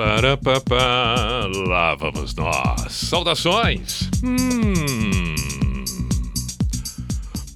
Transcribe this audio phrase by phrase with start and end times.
[0.00, 2.90] Para papá, lá vamos nós.
[2.90, 4.08] Saudações.
[4.24, 5.34] Hum.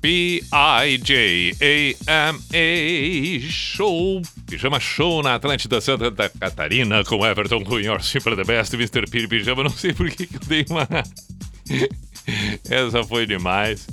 [0.03, 0.51] P-I-J-A-M-A
[3.49, 4.21] Show.
[4.47, 9.09] Pijama Show na Atlântida Santa Catarina com Everton Cunha, Your Simple the Best, Mr.
[9.11, 9.63] P Pijama.
[9.63, 10.87] Não sei por que, que eu dei uma.
[12.69, 13.87] Essa foi demais.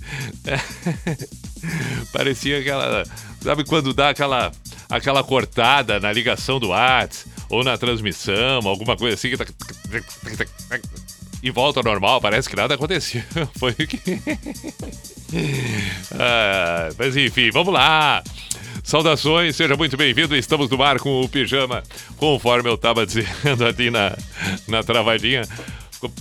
[2.11, 3.05] Parecia aquela.
[3.39, 4.51] Sabe quando dá aquela,
[4.89, 7.30] aquela cortada na ligação do WhatsApp?
[7.52, 9.46] Ou na transmissão, alguma coisa assim que tá...
[11.44, 13.21] e volta ao normal, parece que nada aconteceu.
[13.60, 13.99] Foi o que.
[16.18, 18.24] ah, mas enfim, vamos lá.
[18.84, 20.35] Saudações, seja muito bem-vindo.
[20.35, 21.84] Estamos no ar com o pijama,
[22.16, 24.18] conforme eu estava dizendo aqui na,
[24.68, 25.41] na travadinha,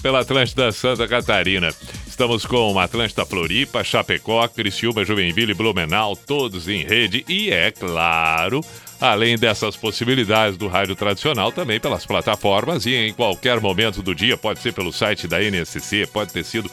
[0.02, 1.72] pela Atlântida Santa Catarina.
[2.08, 8.62] Estamos com Atlântida Floripa, Chapecó, Criciúma, Joinville, Blumenau, todos em rede e, é claro,
[9.00, 14.36] além dessas possibilidades do rádio tradicional, também pelas plataformas e em qualquer momento do dia,
[14.36, 16.70] pode ser pelo site da NSC, pode ter sido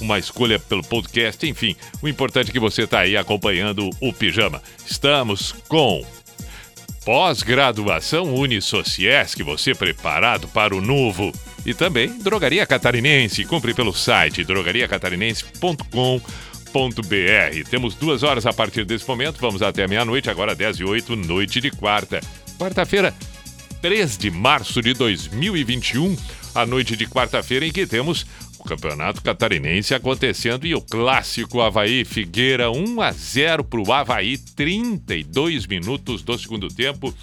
[0.00, 4.62] uma escolha pelo podcast, enfim, o importante é que você está aí acompanhando o Pijama.
[4.86, 6.04] Estamos com
[7.04, 11.32] pós-graduação Unisociesc, você preparado para o novo.
[11.66, 16.47] E também Drogaria Catarinense, compre pelo site drogariacatarinense.com.br.
[17.70, 21.60] Temos duas horas a partir desse momento, vamos até meia-noite, agora 10 e 8, noite
[21.60, 22.20] de quarta.
[22.58, 23.14] Quarta-feira,
[23.80, 26.16] 3 de março de 2021,
[26.54, 28.26] a noite de quarta-feira em que temos
[28.58, 34.36] o Campeonato Catarinense acontecendo e o clássico Havaí Figueira 1 a 0 para o Havaí,
[34.36, 37.14] 32 minutos do segundo tempo.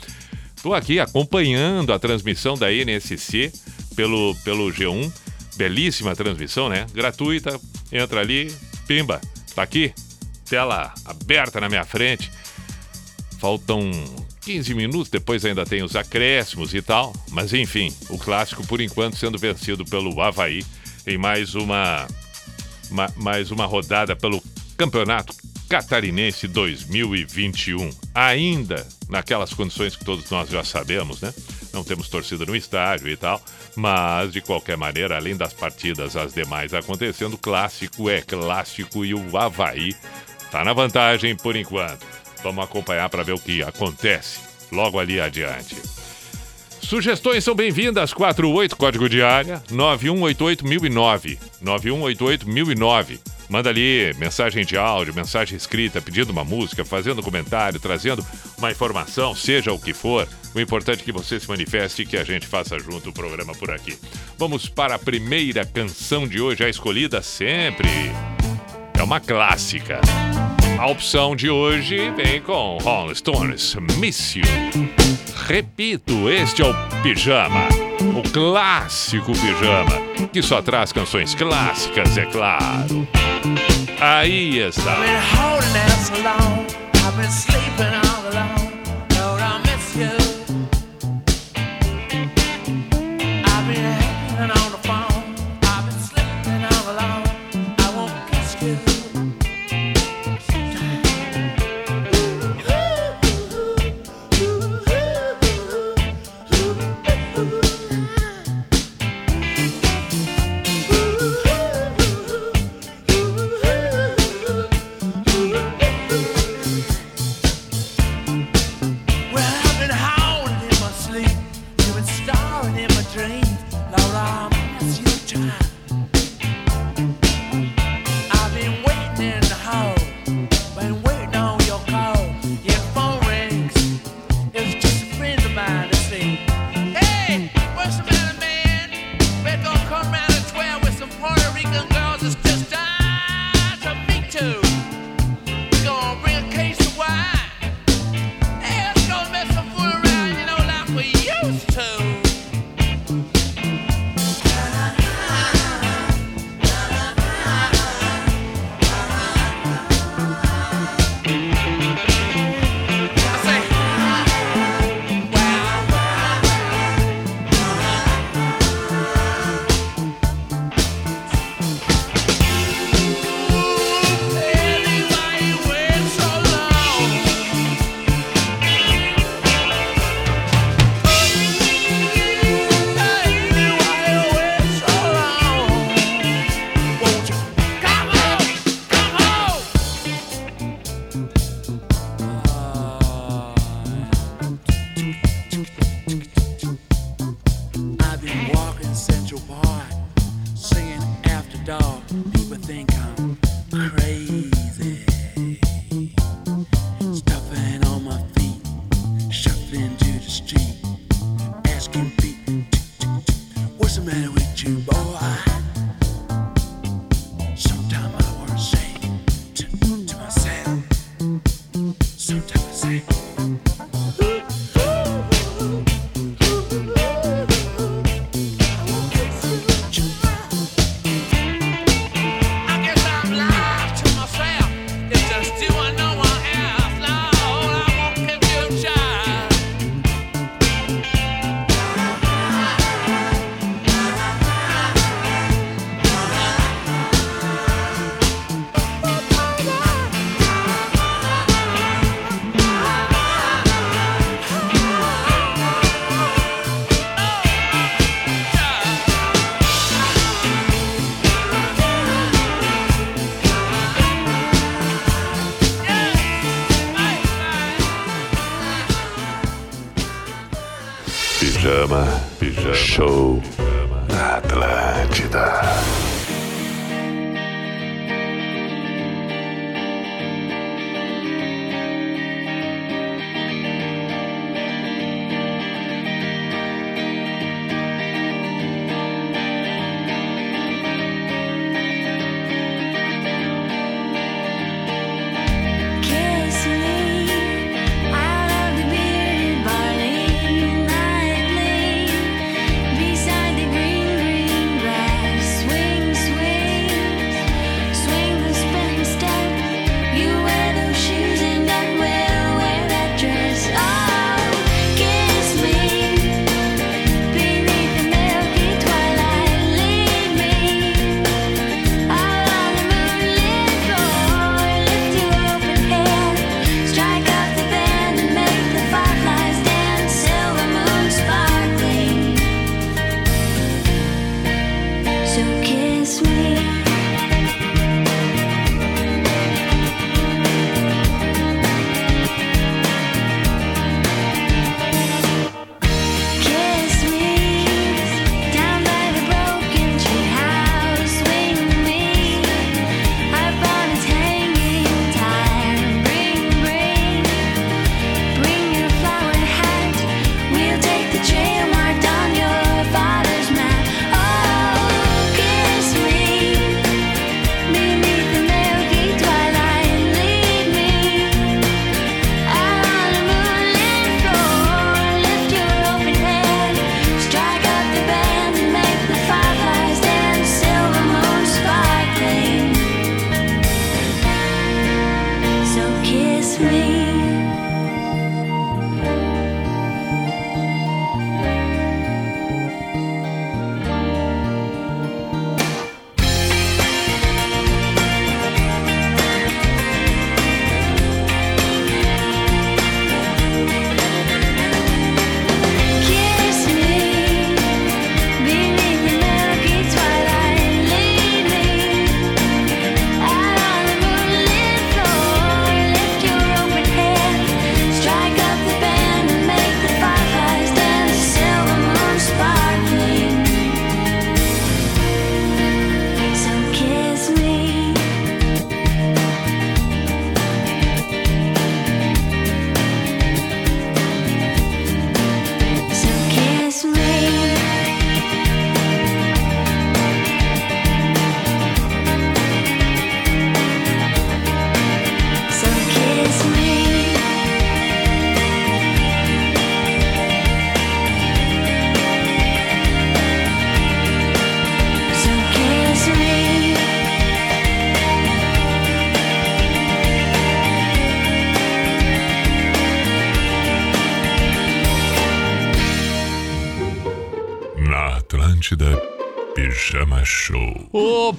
[0.56, 3.52] Estou aqui acompanhando a transmissão da NSC
[3.96, 5.12] pelo, pelo G1.
[5.58, 6.86] Belíssima transmissão, né?
[6.94, 7.60] Gratuita.
[7.92, 8.52] Entra ali,
[8.88, 9.22] pimba,
[9.56, 9.94] Tá aqui,
[10.48, 12.30] tela aberta na minha frente.
[13.40, 13.90] Faltam
[14.42, 17.14] 15 minutos, depois ainda tem os acréscimos e tal.
[17.32, 20.66] Mas enfim, o clássico por enquanto sendo vencido pelo Havaí
[21.08, 22.06] em mais uma,
[22.92, 24.44] uma mais uma rodada pelo
[24.76, 25.34] Campeonato
[25.70, 27.90] Catarinense 2021.
[28.14, 31.34] Ainda naquelas condições que todos nós já sabemos, né?
[31.76, 33.42] Não temos torcida no estádio e tal,
[33.76, 39.38] mas de qualquer maneira, além das partidas, as demais acontecendo, clássico é clássico e o
[39.38, 39.94] Havaí
[40.50, 42.08] tá na vantagem por enquanto.
[42.42, 44.40] Vamos acompanhar para ver o que acontece
[44.72, 45.76] logo ali adiante.
[46.80, 51.38] Sugestões são bem-vindas, 48 código de área 9188009.
[51.62, 53.35] 9188009.
[53.50, 58.26] Manda ali mensagem de áudio, mensagem escrita, pedindo uma música, fazendo comentário, trazendo
[58.58, 60.28] uma informação, seja o que for.
[60.54, 63.54] O importante é que você se manifeste e que a gente faça junto o programa
[63.54, 63.98] por aqui.
[64.38, 67.90] Vamos para a primeira canção de hoje, a escolhida sempre.
[68.98, 70.00] É uma clássica.
[70.80, 74.44] A opção de hoje vem com Rolling Stones, Miss You.
[75.48, 77.68] Repito, este é o Pijama,
[78.18, 83.08] o clássico Pijama, que só traz canções clássicas, é claro.
[84.08, 84.98] Aí está.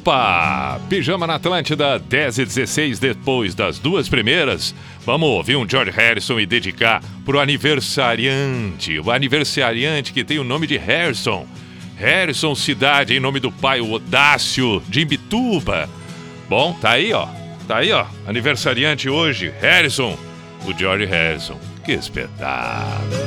[0.07, 0.81] Opa!
[0.89, 4.73] Pijama na Atlântida, 10 e 16 depois das duas primeiras.
[5.05, 9.01] Vamos ouvir um George Harrison e dedicar pro aniversariante.
[9.01, 11.45] O aniversariante que tem o nome de Harrison.
[11.99, 15.89] Harrison Cidade, em nome do pai, Odácio, de Imbituba.
[16.49, 17.27] Bom, tá aí, ó.
[17.67, 18.07] Tá aí, ó.
[18.29, 20.17] Aniversariante hoje, Harrison.
[20.65, 21.59] O George Harrison.
[21.85, 23.26] Que espetáculo.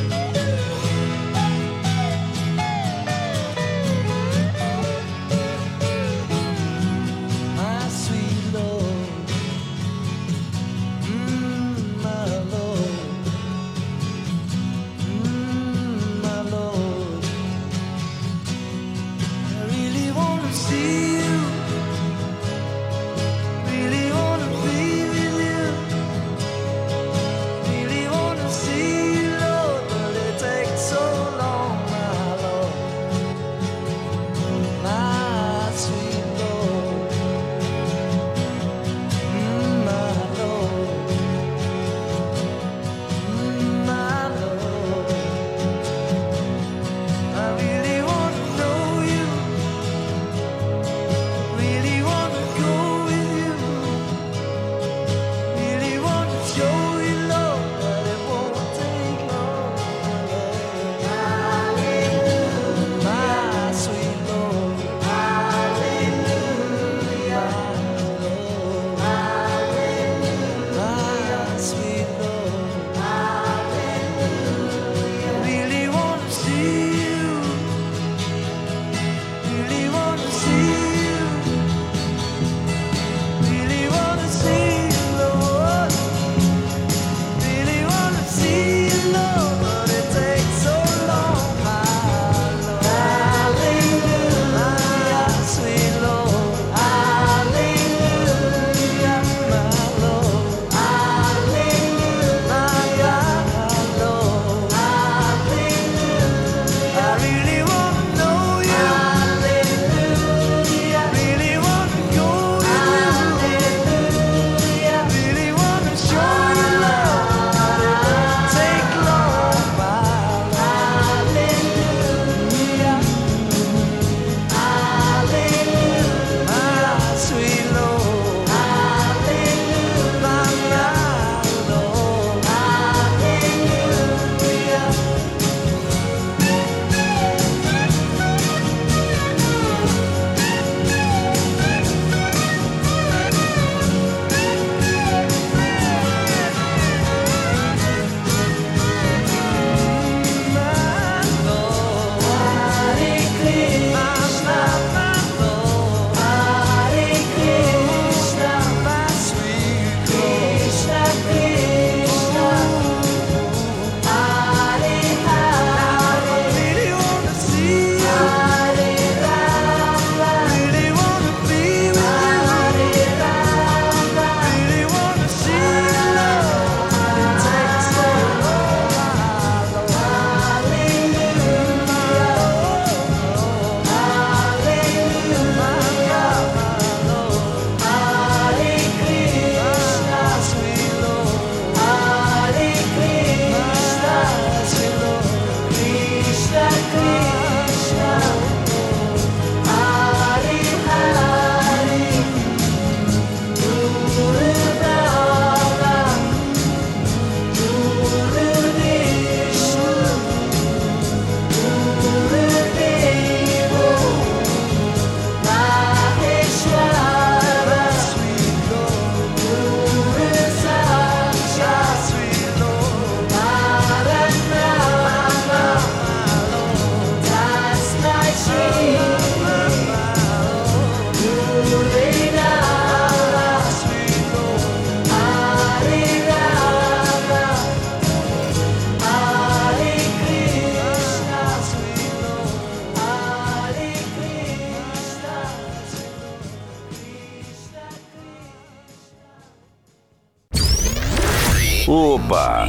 [252.29, 252.67] Opa!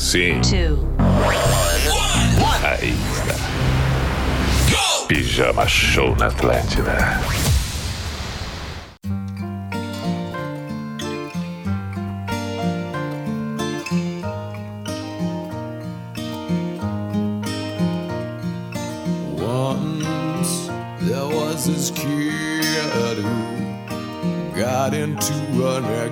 [0.00, 0.40] Sim.
[2.64, 3.36] Aí está.
[5.06, 7.20] Pijama Show na Atlântida.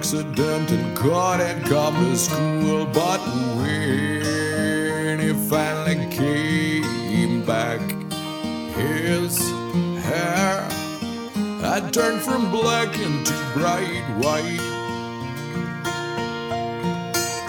[0.07, 2.87] Accident and couldn't come to school.
[2.87, 3.19] But
[3.59, 7.81] when he finally came back,
[8.77, 9.37] his
[10.07, 10.63] hair
[11.61, 14.63] had turned from black into bright white.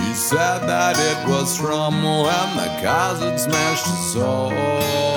[0.01, 2.69] He said that it was from when the
[3.19, 5.16] had smashed his soul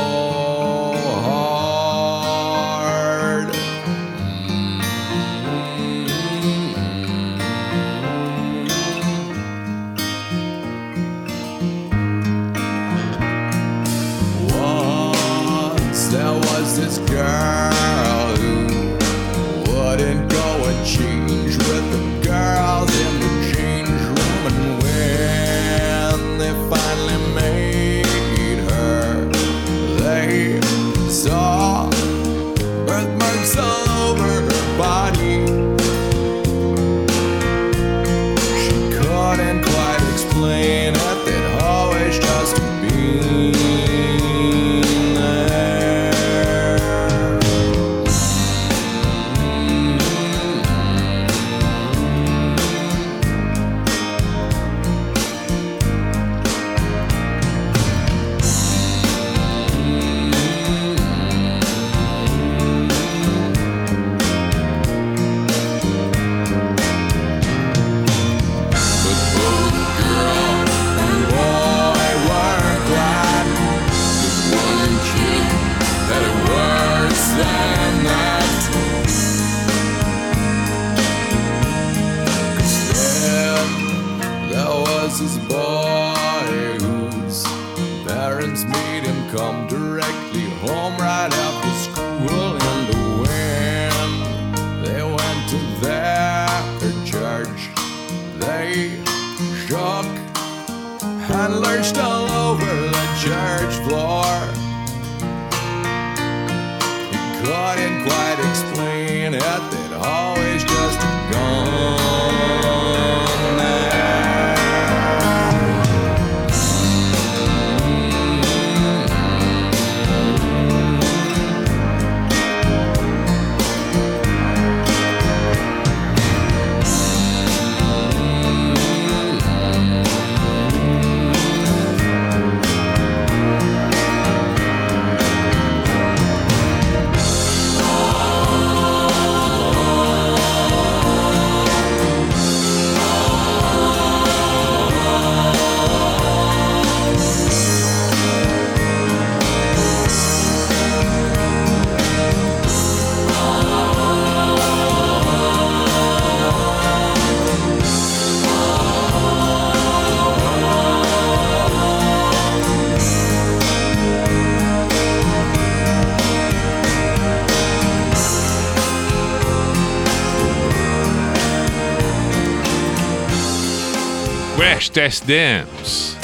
[174.92, 176.16] Test Dance.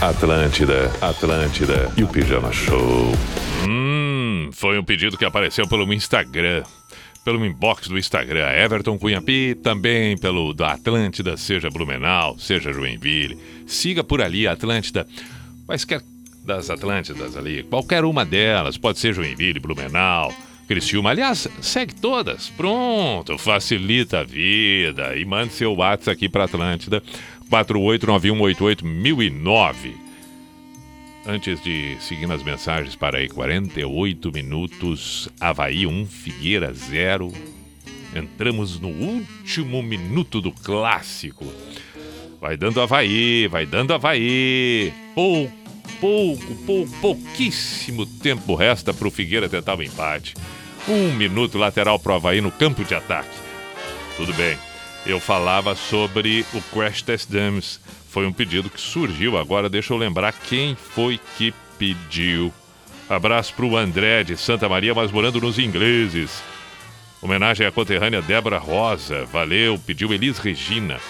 [0.00, 3.12] Atlântida, Atlântida e o Pijama Show.
[3.68, 6.62] Hum, foi um pedido que apareceu pelo Instagram.
[7.24, 13.36] Pelo inbox do Instagram, Everton Cunhapi, também pelo da Atlântida, seja Blumenau, seja Joinville.
[13.66, 15.04] Siga por ali a Atlântida,
[15.66, 16.00] quaisquer
[16.44, 20.32] das Atlântidas ali, qualquer uma delas, pode ser Joinville, Blumenau,
[20.66, 21.10] Criciúma.
[21.10, 22.50] Aliás, segue todas.
[22.50, 25.16] Pronto, facilita a vida.
[25.16, 27.02] E mande seu WhatsApp aqui para Atlântida,
[27.50, 30.06] 489188009.
[31.28, 37.32] Antes de seguir nas mensagens para aí, 48 minutos, Havaí 1, Figueira 0.
[38.14, 41.44] Entramos no último minuto do clássico.
[42.40, 44.92] Vai dando Havaí, vai dando Havaí.
[45.14, 45.52] Pouco,
[46.00, 50.34] pouco, pouco pouquíssimo tempo resta para o Figueira tentar o empate.
[50.88, 53.28] Um minuto lateral pro Havaí no campo de ataque.
[54.16, 54.56] Tudo bem.
[55.04, 57.80] Eu falava sobre o Crash Test Dummies.
[58.08, 59.68] Foi um pedido que surgiu agora.
[59.68, 62.52] Deixa eu lembrar quem foi que pediu.
[63.08, 66.40] Abraço pro André de Santa Maria, mas morando nos ingleses.
[67.20, 69.24] Homenagem à conterrânea Débora Rosa.
[69.26, 71.00] Valeu, pediu Elis Regina.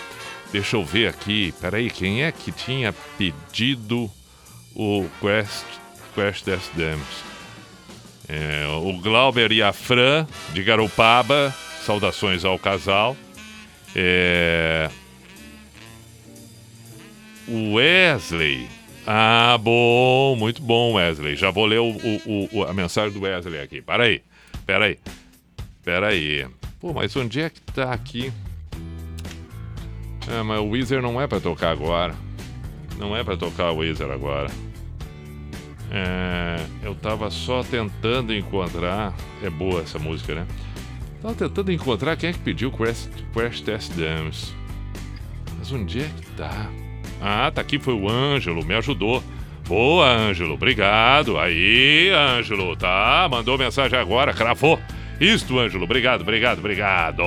[0.50, 1.52] Deixa eu ver aqui.
[1.60, 4.10] Peraí, quem é que tinha pedido
[4.74, 5.64] o Quest,
[6.14, 7.25] Quest Test Dams?
[8.28, 11.54] É, o Glauber e a Fran, de Garopaba.
[11.84, 13.16] Saudações ao casal.
[13.94, 14.90] É...
[17.46, 18.68] O Wesley.
[19.06, 21.36] Ah, bom, muito bom, Wesley.
[21.36, 23.80] Já vou ler o, o, o, a mensagem do Wesley aqui.
[23.80, 24.20] Para aí,
[24.66, 24.98] pera aí,
[25.84, 26.44] pera aí.
[26.80, 28.32] Pô, mas onde é que tá aqui?
[30.28, 32.16] É, mas o Weezer não é para tocar agora.
[32.98, 34.50] Não é para tocar o Weezer agora.
[35.90, 39.14] É, eu tava só tentando encontrar.
[39.42, 40.46] É boa essa música, né?
[41.22, 44.54] Tava tentando encontrar quem é que pediu Crash, Crash Test Dams.
[45.58, 46.68] Mas onde é que tá?
[47.20, 49.22] Ah, tá aqui, foi o Ângelo, me ajudou.
[49.66, 51.38] Boa, Ângelo, obrigado.
[51.38, 53.26] Aí, Ângelo, tá?
[53.30, 54.78] Mandou mensagem agora, cravou.
[55.20, 57.22] Isto, Ângelo, obrigado, obrigado, obrigado.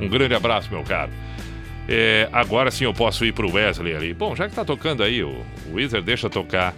[0.00, 1.10] Um grande abraço, meu caro.
[1.88, 4.14] É, agora sim eu posso ir pro Wesley ali.
[4.14, 6.74] Bom, já que tá tocando aí, o, Wizard deixa tocar.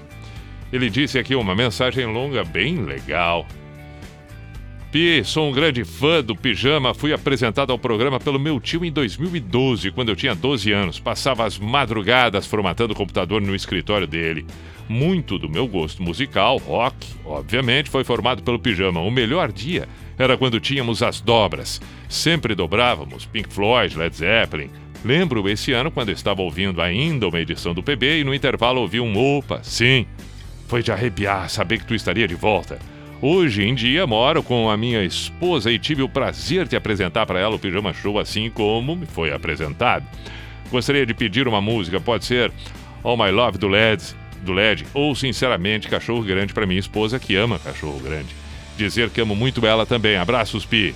[0.77, 3.47] Ele disse aqui uma mensagem longa bem legal.
[4.93, 6.93] Pi, sou um grande fã do Pijama.
[6.93, 11.01] Fui apresentado ao programa pelo meu tio em 2012, quando eu tinha 12 anos.
[11.01, 14.45] Passava as madrugadas formatando o computador no escritório dele.
[14.87, 19.01] Muito do meu gosto musical, rock, obviamente, foi formado pelo Pijama.
[19.01, 21.81] O melhor dia era quando tínhamos as dobras.
[22.07, 24.69] Sempre dobrávamos Pink Floyd, Led Zeppelin.
[25.03, 29.01] Lembro esse ano quando estava ouvindo ainda uma edição do PB e no intervalo ouvi
[29.01, 30.07] um opa, sim.
[30.67, 32.79] Foi de arrepiar saber que tu estaria de volta.
[33.21, 37.41] Hoje em dia moro com a minha esposa e tive o prazer de apresentar para
[37.41, 40.05] ela o Pijama Show assim como me foi apresentado.
[40.71, 42.53] Gostaria de pedir uma música, pode ser
[43.03, 44.03] All My Love do LED,
[44.43, 48.35] do LED ou sinceramente Cachorro Grande para minha esposa que ama Cachorro Grande.
[48.77, 50.17] Dizer que amo muito ela também.
[50.17, 50.95] Abraços, Pi.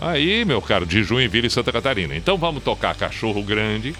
[0.00, 2.16] Aí, meu caro, de Joinville e Santa Catarina.
[2.16, 3.94] Então vamos tocar Cachorro Grande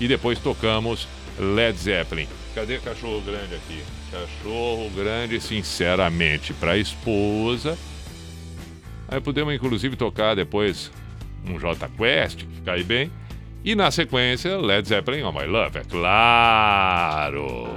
[0.00, 2.28] e depois tocamos Led Zeppelin.
[2.54, 3.82] Cadê Cachorro Grande aqui?
[4.10, 7.78] Cachorro grande, sinceramente, para a esposa.
[9.08, 10.90] Aí podemos inclusive tocar depois
[11.46, 13.10] um J Quest, que cai bem.
[13.64, 17.68] E na sequência, Led Zeppelin, Oh My Love, é claro!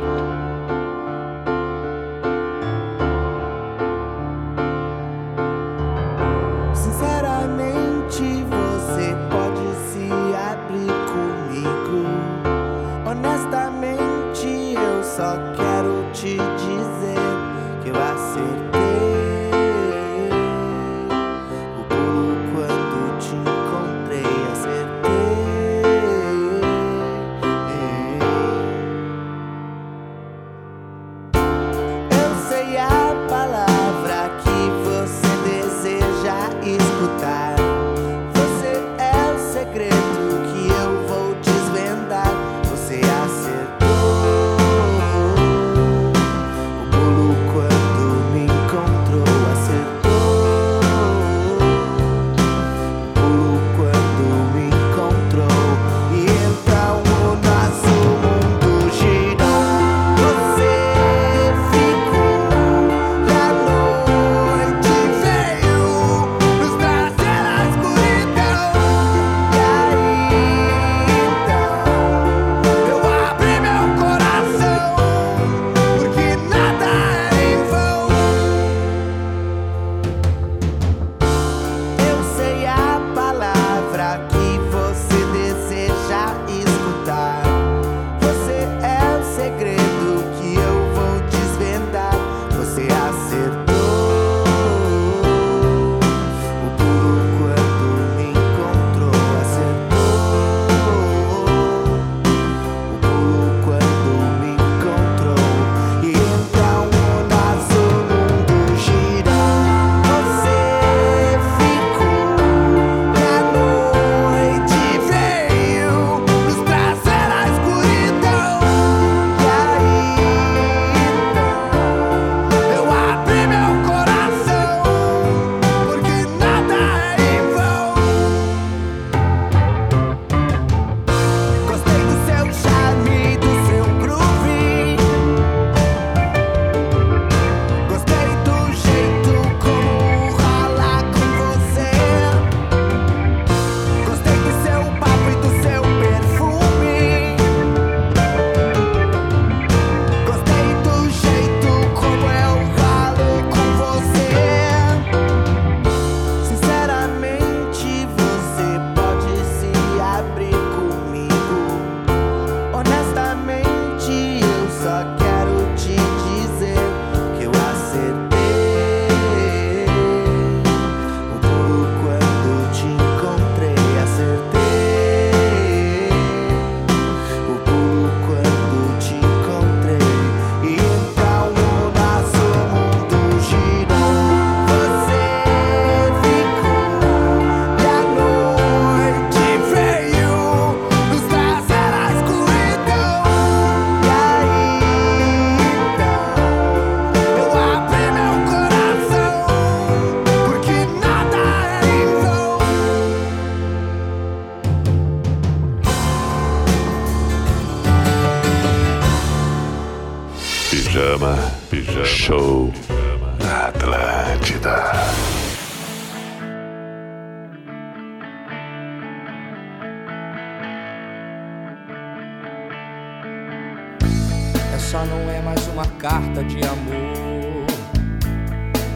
[226.07, 227.65] Carta de amor.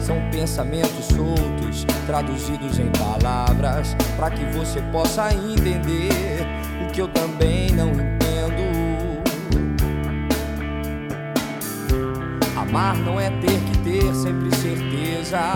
[0.00, 6.46] São pensamentos soltos, traduzidos em palavras, para que você possa entender
[6.86, 9.20] o que eu também não entendo.
[12.56, 15.52] Amar não é ter que ter sempre certeza.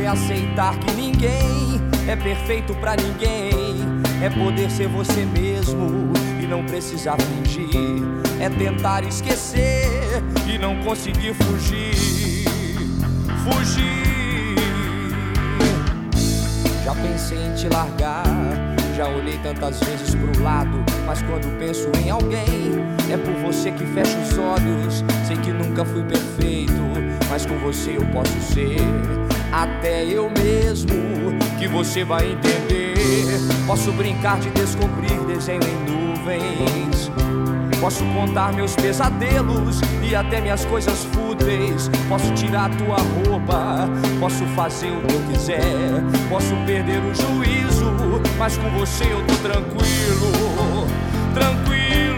[0.00, 3.74] É aceitar que ninguém é perfeito pra ninguém.
[4.22, 7.68] É poder ser você mesmo e não precisar fingir.
[8.40, 9.89] É tentar esquecer
[10.46, 11.94] e não conseguir fugir.
[13.44, 14.56] Fugir.
[16.84, 18.24] Já pensei em te largar.
[18.96, 23.86] Já olhei tantas vezes pro lado, mas quando penso em alguém, é por você que
[23.86, 25.04] fecho os olhos.
[25.26, 26.72] Sei que nunca fui perfeito,
[27.30, 28.76] mas com você eu posso ser
[29.52, 30.90] até eu mesmo.
[31.58, 32.94] Que você vai entender.
[33.66, 37.10] Posso brincar de descobrir desenho em nuvens.
[37.80, 41.90] Posso contar meus pesadelos e até minhas coisas fúteis.
[42.08, 43.88] Posso tirar tua roupa,
[44.20, 45.60] posso fazer o que eu quiser.
[46.28, 47.90] Posso perder o juízo,
[48.38, 50.86] mas com você eu tô tranquilo,
[51.32, 52.09] tranquilo.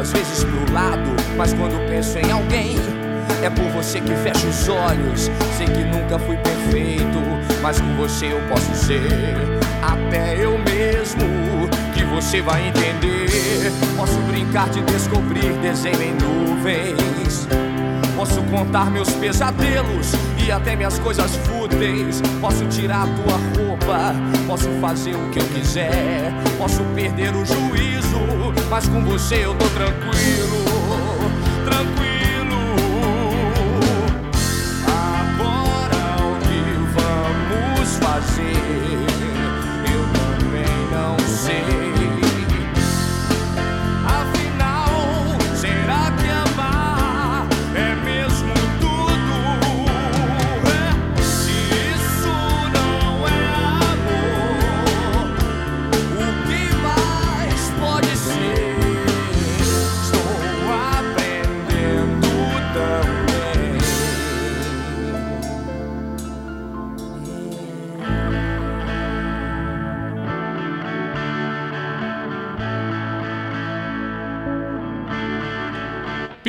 [0.00, 2.76] Tantas vezes pro lado, mas quando penso em alguém,
[3.42, 5.30] é por você que fecho os olhos.
[5.58, 7.18] Sei que nunca fui perfeito,
[7.62, 9.02] mas com você eu posso ser
[9.82, 11.68] até eu mesmo.
[11.94, 13.70] Que você vai entender.
[13.96, 17.46] Posso brincar de descobrir desenho em nuvens.
[18.16, 22.22] Posso contar meus pesadelos e até minhas coisas fúteis.
[22.40, 24.14] Posso tirar tua roupa,
[24.46, 26.32] posso fazer o que eu quiser.
[26.58, 28.18] Posso perder o juízo,
[28.70, 30.64] mas com você eu tô tranquilo,
[31.64, 31.99] tranquilo.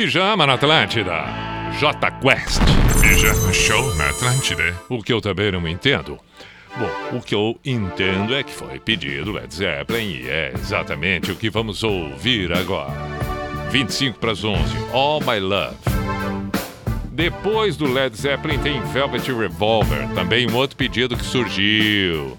[0.02, 1.26] Pijama na Atlântida.
[1.78, 2.60] J Quest.
[3.00, 4.74] Pijama Show na Atlântida.
[4.88, 6.18] O que eu também não entendo.
[6.76, 11.36] Bom, o que eu entendo é que foi pedido Led Zeppelin e é exatamente o
[11.36, 12.90] que vamos ouvir agora.
[13.70, 14.60] 25 para as 11,
[14.92, 15.76] All My Love.
[17.12, 22.36] Depois do Led Zeppelin tem Velvet Revolver, também um outro pedido que surgiu.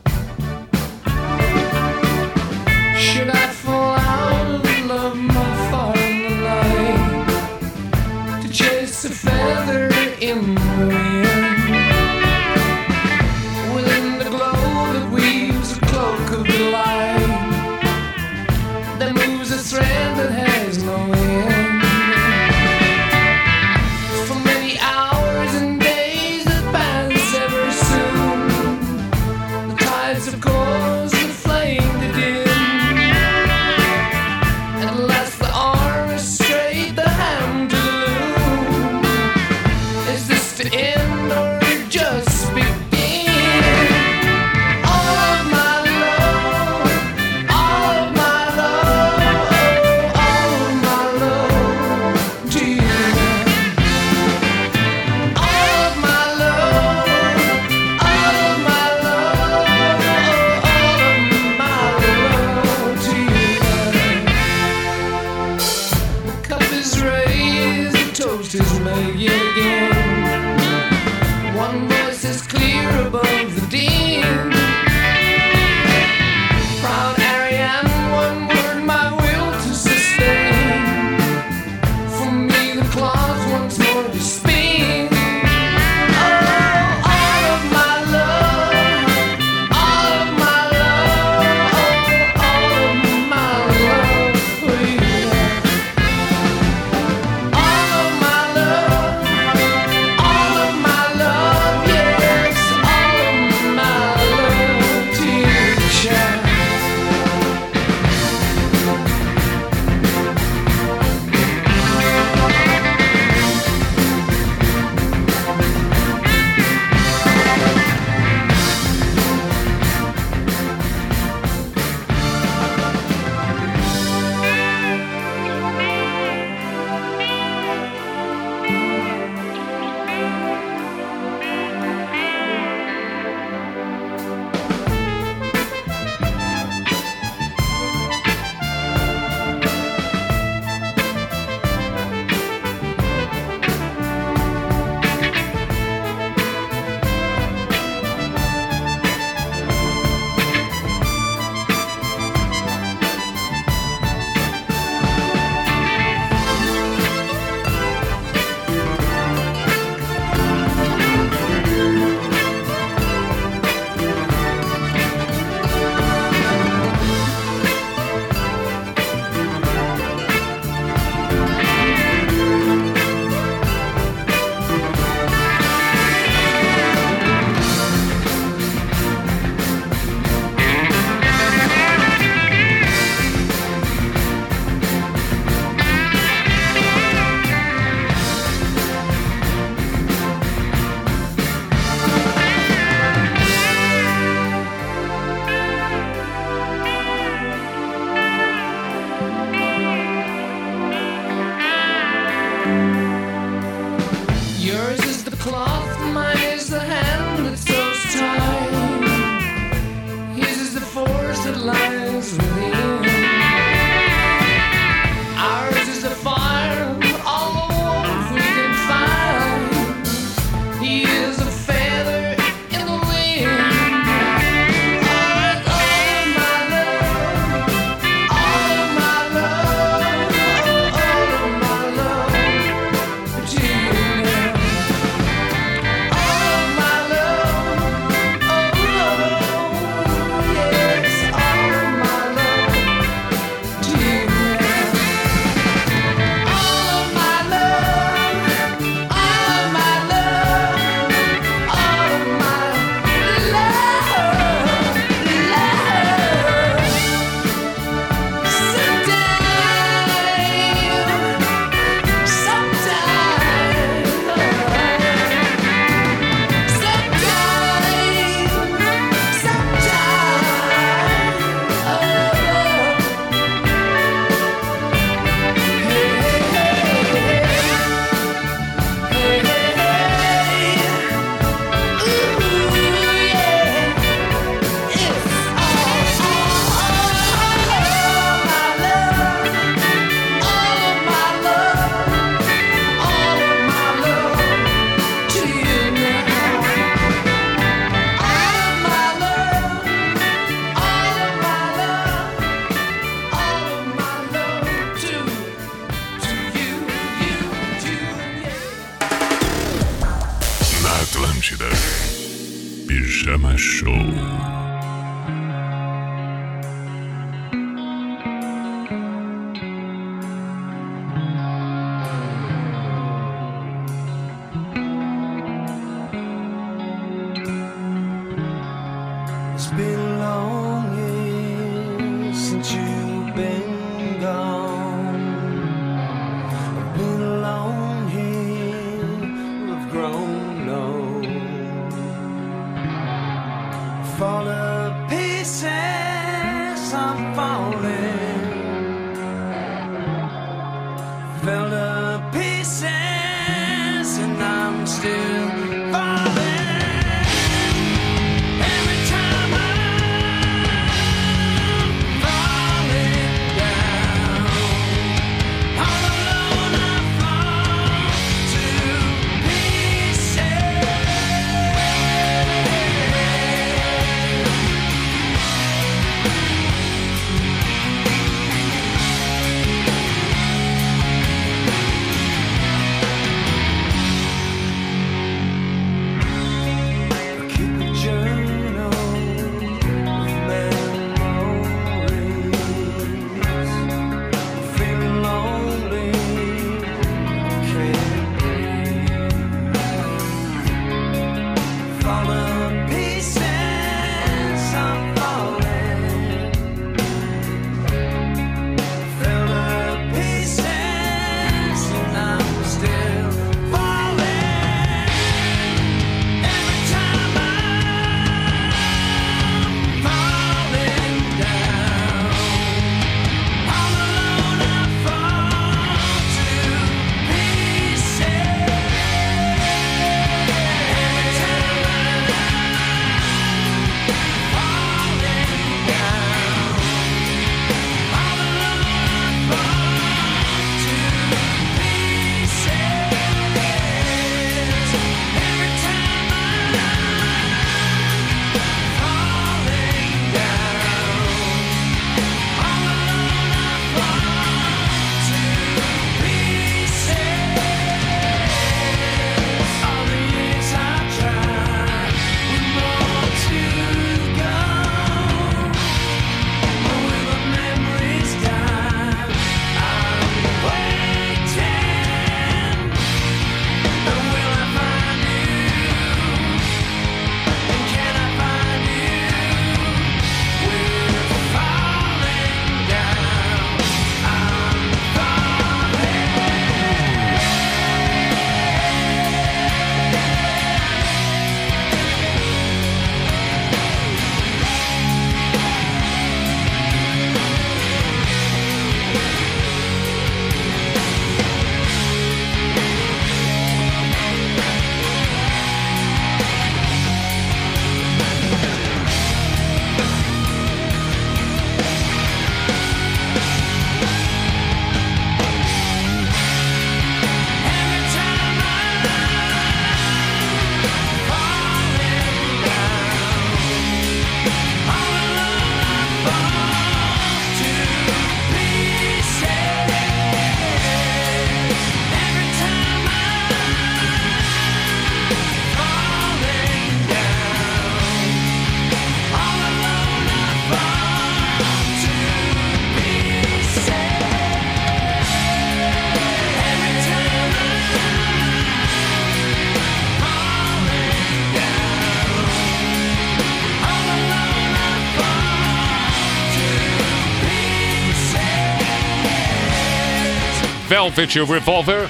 [561.03, 562.09] Velvet Revolver,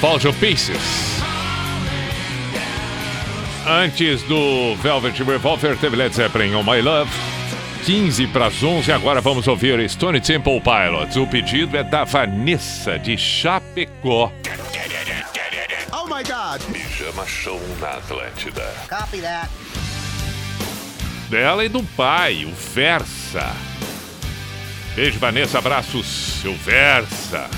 [0.00, 1.22] Fall of Pieces.
[3.64, 7.08] Antes do Velvet Revolver, teve Led Zeppelin, Oh My Love.
[7.84, 11.16] 15 para as 11, agora vamos ouvir Stone Temple Pilots.
[11.16, 14.32] O pedido é da Vanessa de Chapecó.
[15.92, 16.60] Oh my God!
[16.72, 18.74] Pijama Show na Atlântida.
[18.88, 19.48] Copy that.
[21.30, 23.73] Dela e do pai, o Versa.
[24.94, 25.58] Beijo, Vanessa.
[25.58, 26.06] Abraços,
[26.40, 27.50] Silversa.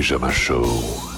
[0.00, 1.09] Pyjama Show.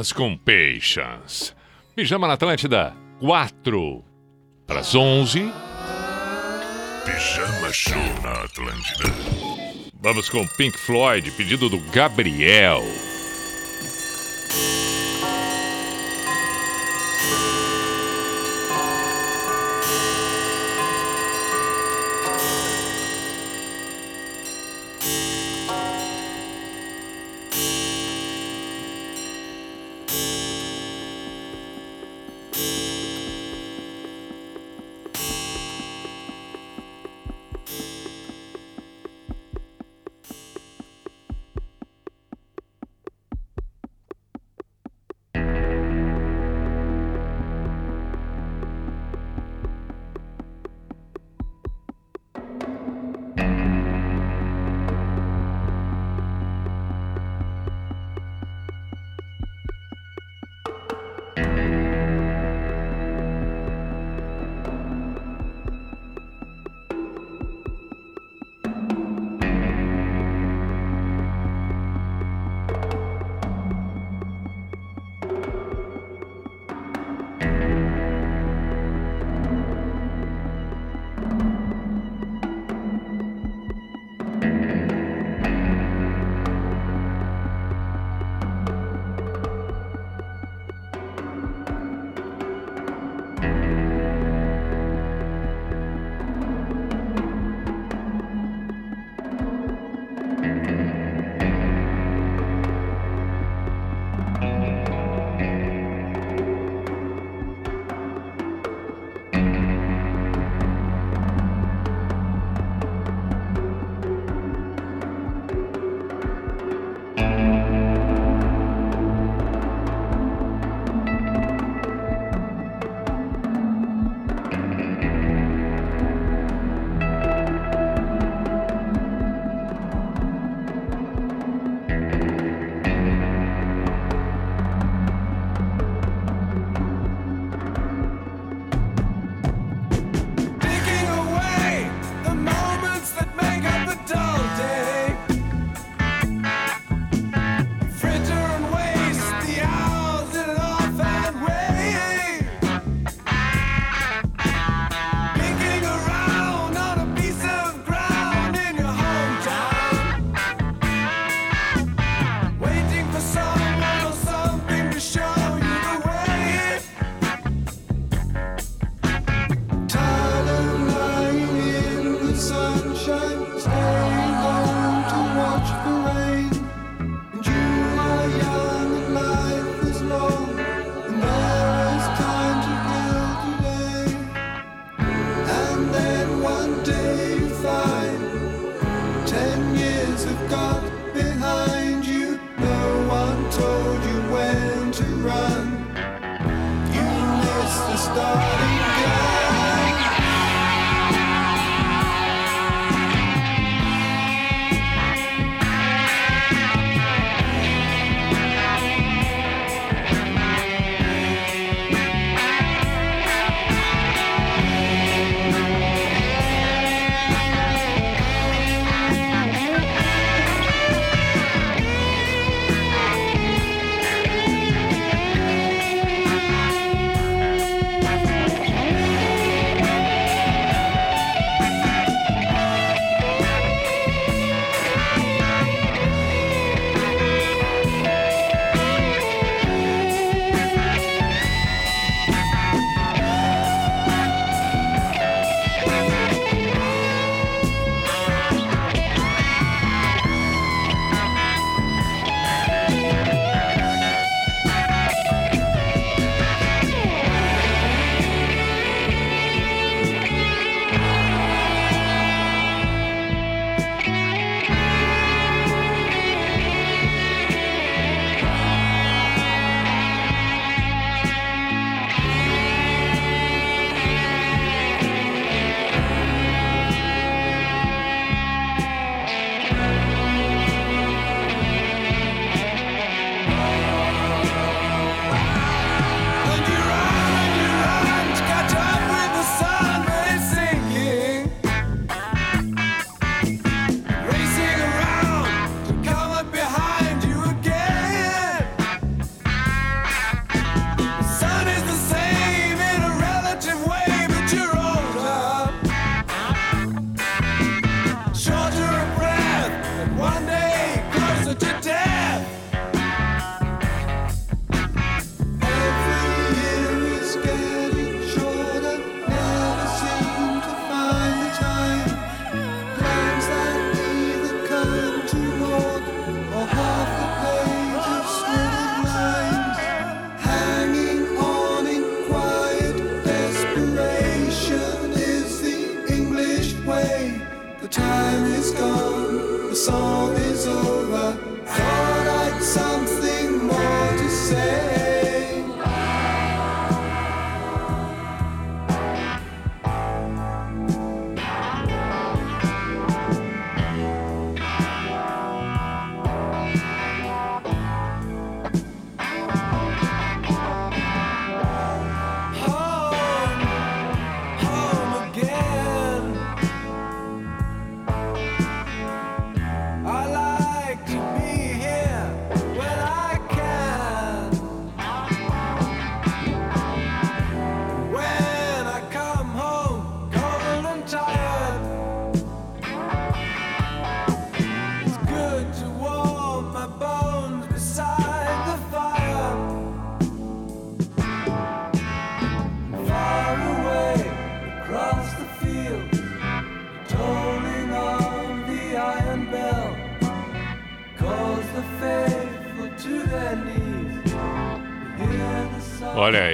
[0.00, 1.54] Pijamas com Peixas.
[1.94, 4.02] Pijama na Atlântida, 4
[4.66, 5.52] para as 11.
[7.04, 9.04] Pijama Show na Atlântida.
[10.00, 12.82] Vamos com Pink Floyd, pedido do Gabriel.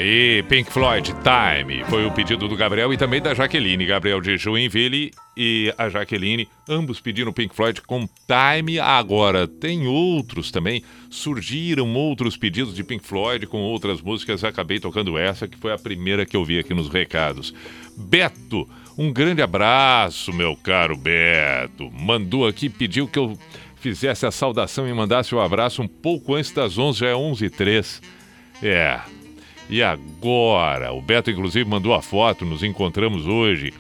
[0.07, 1.83] Aí, Pink Floyd, Time.
[1.85, 3.85] Foi o pedido do Gabriel e também da Jaqueline.
[3.85, 8.79] Gabriel de Joinville e a Jaqueline, ambos pediram Pink Floyd com Time.
[8.79, 10.83] Agora, tem outros também.
[11.11, 14.45] Surgiram outros pedidos de Pink Floyd com outras músicas.
[14.45, 17.53] Acabei tocando essa, que foi a primeira que eu vi aqui nos recados.
[17.97, 21.91] Beto, um grande abraço, meu caro Beto.
[21.91, 23.37] Mandou aqui, pediu que eu
[23.77, 27.47] fizesse a saudação e mandasse o abraço um pouco antes das 11, já é 11
[27.47, 28.03] h 03
[28.63, 29.01] É,
[29.69, 30.93] e agora?
[30.93, 33.73] O Beto, inclusive, mandou a foto, nos encontramos hoje,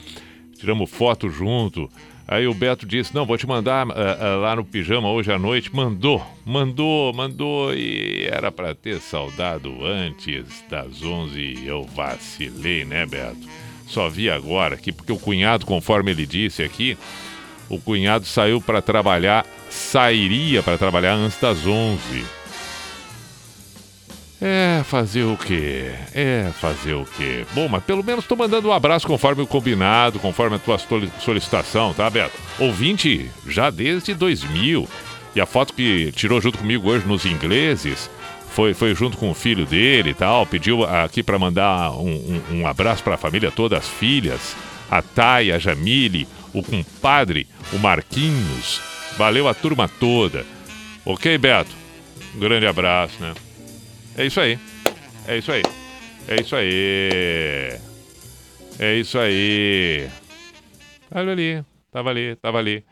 [0.58, 1.90] tiramos foto junto.
[2.28, 5.38] Aí o Beto disse: Não, vou te mandar ah, ah, lá no pijama hoje à
[5.38, 5.74] noite.
[5.74, 7.72] Mandou, mandou, mandou.
[7.72, 13.48] E era para ter saudado antes das 11 e eu vacilei, né, Beto?
[13.86, 16.98] Só vi agora aqui, porque o cunhado, conforme ele disse aqui,
[17.68, 22.24] o cunhado saiu para trabalhar, sairia para trabalhar antes das 11.
[24.40, 25.92] É fazer o quê?
[26.14, 27.46] É fazer o quê?
[27.54, 31.10] Bom, mas pelo menos tô mandando um abraço conforme o combinado, conforme a tua soli-
[31.20, 32.36] solicitação, tá, Beto?
[32.58, 34.86] Ouvinte já desde 2000.
[35.34, 38.10] E a foto que tirou junto comigo hoje nos ingleses
[38.50, 40.44] foi, foi junto com o filho dele e tal.
[40.44, 44.54] Pediu aqui para mandar um, um, um abraço para a família toda, as filhas,
[44.90, 48.82] a Thay, a Jamile, o compadre, o Marquinhos.
[49.16, 50.44] Valeu a turma toda.
[51.06, 51.70] Ok, Beto?
[52.34, 53.32] Um grande abraço, né?
[54.18, 54.58] É isso aí.
[55.28, 55.62] É isso aí.
[56.26, 57.80] É isso aí.
[58.78, 60.08] É isso aí.
[61.10, 62.84] Tava ali, tava ali, tava ali.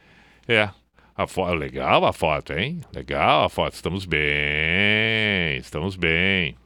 [0.46, 0.68] É.
[1.16, 2.80] A foto, legal a foto, hein?
[2.92, 3.72] Legal a foto.
[3.72, 5.56] Estamos bem.
[5.58, 6.56] Estamos bem.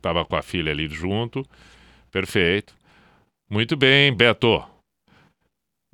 [0.00, 1.44] Tava com a filha ali junto.
[2.12, 2.74] Perfeito.
[3.48, 4.62] Muito bem, Beto.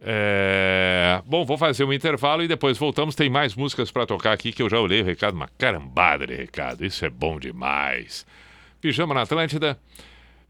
[0.09, 1.21] É...
[1.27, 3.17] Bom, vou fazer um intervalo e depois voltamos.
[3.17, 6.35] Tem mais músicas para tocar aqui que eu já olhei o recado, uma carambada de
[6.35, 6.87] recado.
[6.87, 8.25] Isso é bom demais.
[8.81, 9.77] Pijama na Atlântida.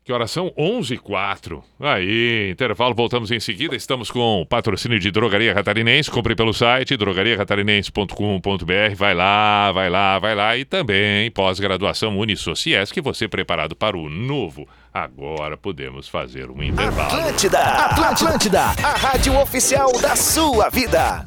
[0.04, 0.52] Que horas são?
[0.56, 1.64] 11 e 04.
[1.80, 3.74] Aí, intervalo, voltamos em seguida.
[3.74, 6.08] Estamos com o patrocínio de Drogaria Catarinense.
[6.08, 8.94] Compre pelo site drogariacatarinense.com.br.
[8.94, 10.56] Vai lá, vai lá, vai lá.
[10.56, 14.68] E também pós-graduação Unisociesc, você preparado para o novo.
[14.96, 17.02] Agora podemos fazer um intervalo.
[17.02, 21.26] Atlântida, Atlântida, a rádio oficial da sua vida.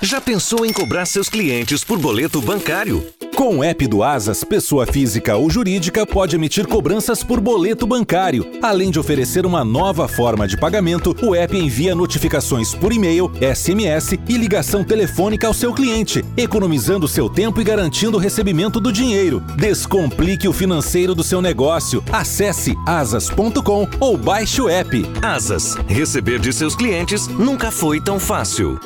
[0.00, 3.04] Já pensou em cobrar seus clientes por boleto bancário?
[3.34, 8.46] Com o app do Asas, pessoa física ou jurídica pode emitir cobranças por boleto bancário.
[8.62, 14.12] Além de oferecer uma nova forma de pagamento, o app envia notificações por e-mail, SMS
[14.28, 19.40] e ligação telefônica ao seu cliente, economizando seu tempo e garantindo o recebimento do dinheiro.
[19.56, 22.04] Descomplique o financeiro do seu negócio.
[22.12, 25.04] Acesse asas.com ou baixe o app.
[25.22, 28.78] Asas, receber de seus clientes nunca foi tão fácil.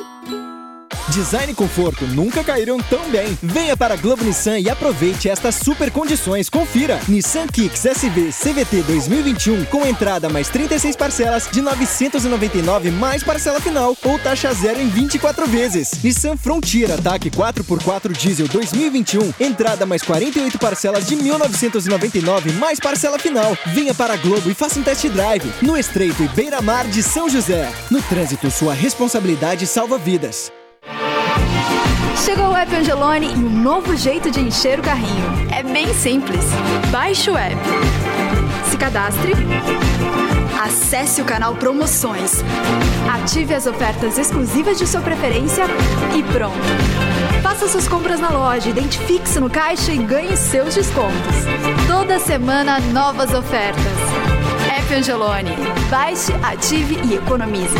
[1.09, 3.37] Design e conforto nunca caíram tão bem.
[3.41, 6.49] Venha para a Globo Nissan e aproveite estas super condições.
[6.49, 6.99] Confira.
[7.07, 13.95] Nissan Kicks SV CVT 2021 com entrada mais 36 parcelas de 999 mais parcela final
[14.03, 15.91] ou taxa zero em 24 vezes.
[16.03, 23.57] Nissan Frontier Ataque 4x4 Diesel 2021, entrada mais 48 parcelas de 1999 mais parcela final.
[23.67, 27.29] Venha para a Globo e faça um test drive no Estreito e Beira-Mar de São
[27.29, 27.71] José.
[27.91, 30.51] No trânsito, sua responsabilidade salva vidas.
[32.23, 35.25] Chegou o app Angelone e um novo jeito de encher o carrinho.
[35.53, 36.45] É bem simples.
[36.89, 37.57] Baixe o app.
[38.69, 39.33] Se cadastre.
[40.63, 42.41] Acesse o canal Promoções.
[43.13, 45.65] Ative as ofertas exclusivas de sua preferência
[46.15, 46.57] e pronto.
[47.41, 51.35] Faça suas compras na loja, identifique-se no caixa e ganhe seus descontos.
[51.87, 53.83] Toda semana, novas ofertas.
[54.77, 55.51] App Angelone.
[55.89, 57.75] Baixe, ative e economize.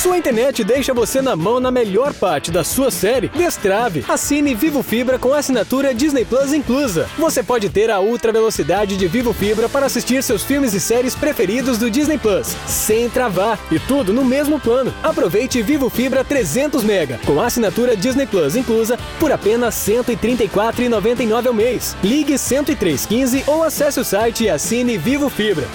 [0.00, 3.28] Sua internet deixa você na mão na melhor parte da sua série?
[3.28, 4.02] Destrave.
[4.08, 7.06] Assine Vivo Fibra com assinatura Disney Plus inclusa.
[7.18, 11.14] Você pode ter a ultra velocidade de Vivo Fibra para assistir seus filmes e séries
[11.14, 14.90] preferidos do Disney Plus, sem travar, e tudo no mesmo plano.
[15.02, 21.52] Aproveite Vivo Fibra 300 mega com assinatura Disney Plus inclusa por apenas R$ 134,99 ao
[21.52, 21.94] mês.
[22.02, 25.68] Ligue 10315 ou acesse o site e assine Vivo Fibra.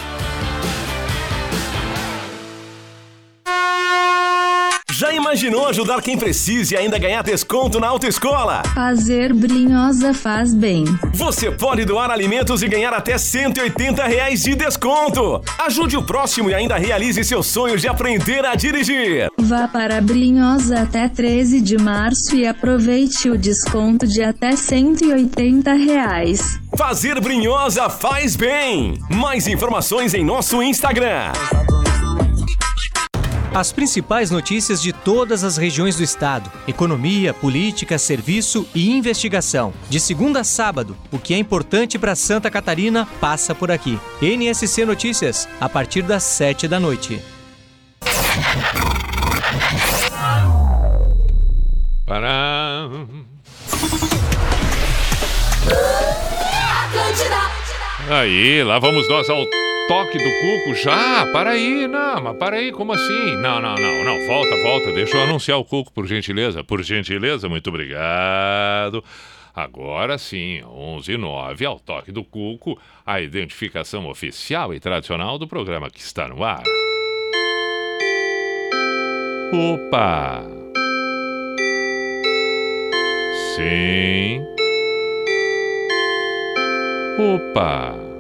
[5.35, 8.63] Imaginou ajudar quem precisa e ainda ganhar desconto na autoescola?
[8.73, 10.85] Fazer brinhosa faz bem.
[11.13, 15.41] Você pode doar alimentos e ganhar até 180 reais de desconto.
[15.59, 19.29] Ajude o próximo e ainda realize seu sonho de aprender a dirigir.
[19.37, 26.61] Vá para Brinhosa até 13 de março e aproveite o desconto de até 180 reais.
[26.77, 28.97] Fazer brinhosa faz bem.
[29.09, 31.33] Mais informações em nosso Instagram.
[33.55, 39.73] As principais notícias de todas as regiões do estado: economia, política, serviço e investigação.
[39.89, 43.97] De segunda a sábado, o que é importante para Santa Catarina passa por aqui.
[44.21, 47.21] NSC Notícias, a partir das 7 da noite.
[52.05, 52.89] Para.
[58.09, 59.45] Aí, lá vamos nós ao
[59.87, 61.25] toque do cuco já.
[61.31, 63.35] Para aí, não, mas para aí, como assim?
[63.37, 64.91] Não, não, não, não, volta, volta.
[64.91, 66.63] Deixa eu anunciar o cuco, por gentileza.
[66.63, 69.03] Por gentileza, muito obrigado.
[69.55, 75.47] Agora sim, 11 e 9, ao toque do cuco, a identificação oficial e tradicional do
[75.47, 76.63] programa que está no ar.
[79.53, 80.43] Opa!
[83.55, 84.41] Sim.
[87.17, 88.14] Opa!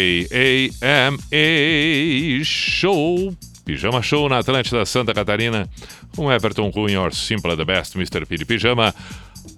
[2.44, 5.68] Show Pijama Show na Atlântida Santa Catarina
[6.16, 8.26] com Everton Cunha, or Simple the Best, Mr.
[8.26, 8.94] P de Pijama.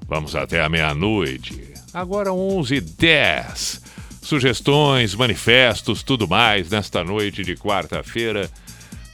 [0.06, 1.72] Vamos até a meia-noite.
[1.94, 3.80] Agora 11h10.
[4.22, 8.48] Sugestões, manifestos, tudo mais nesta noite de quarta-feira,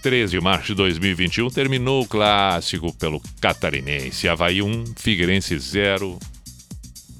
[0.02, 1.48] 13 de março de 2021.
[1.48, 4.28] Terminou o clássico pelo Catarinense.
[4.28, 6.18] Havaí 1, Figueirense 0.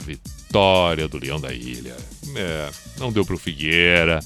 [0.04, 1.96] Vitória do Leão da Ilha.
[2.36, 4.20] É, não deu pro Figueira.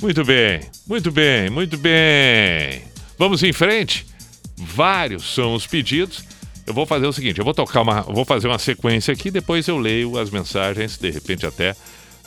[0.00, 2.82] Muito bem, muito bem, muito bem.
[3.18, 4.06] Vamos em frente.
[4.54, 6.24] Vários são os pedidos.
[6.66, 9.66] Eu vou fazer o seguinte, eu vou tocar uma, vou fazer uma sequência aqui, depois
[9.66, 11.74] eu leio as mensagens, de repente até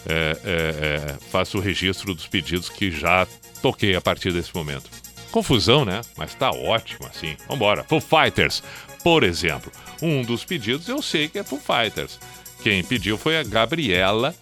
[0.05, 3.27] é, é, é, faço o registro dos pedidos que já
[3.61, 4.89] toquei a partir desse momento.
[5.31, 6.01] Confusão, né?
[6.17, 7.35] Mas tá ótimo assim.
[7.47, 7.83] Vambora.
[7.83, 8.63] Foo Fighters,
[9.03, 9.71] por exemplo.
[10.01, 12.19] Um dos pedidos eu sei que é Foo Fighters.
[12.61, 14.33] Quem pediu foi a Gabriela.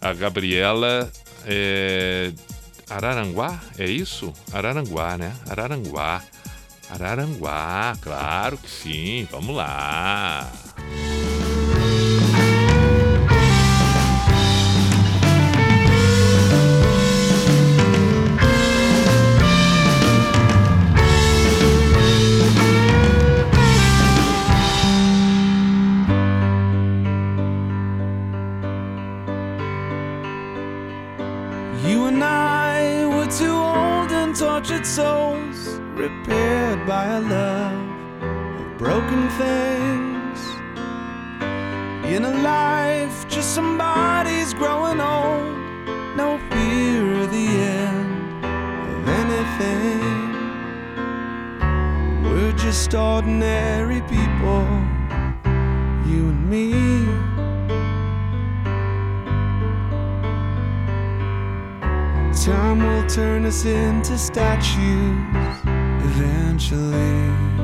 [0.00, 1.10] A Gabriela
[1.46, 2.32] é...
[2.90, 4.32] Araranguá, é isso?
[4.52, 5.34] Araranguá, né?
[5.48, 6.22] Araranguá.
[6.90, 9.26] Araranguá, claro que sim.
[9.30, 10.52] Vamos lá.
[10.76, 11.13] You
[34.74, 38.22] tortured souls, repaired by a love
[38.60, 40.40] of broken things.
[42.04, 45.56] In a life, just somebody's growing old,
[46.16, 50.32] no fear of the end of anything.
[52.24, 54.66] We're just ordinary people,
[63.08, 65.18] turn us into statues
[66.04, 67.63] eventually.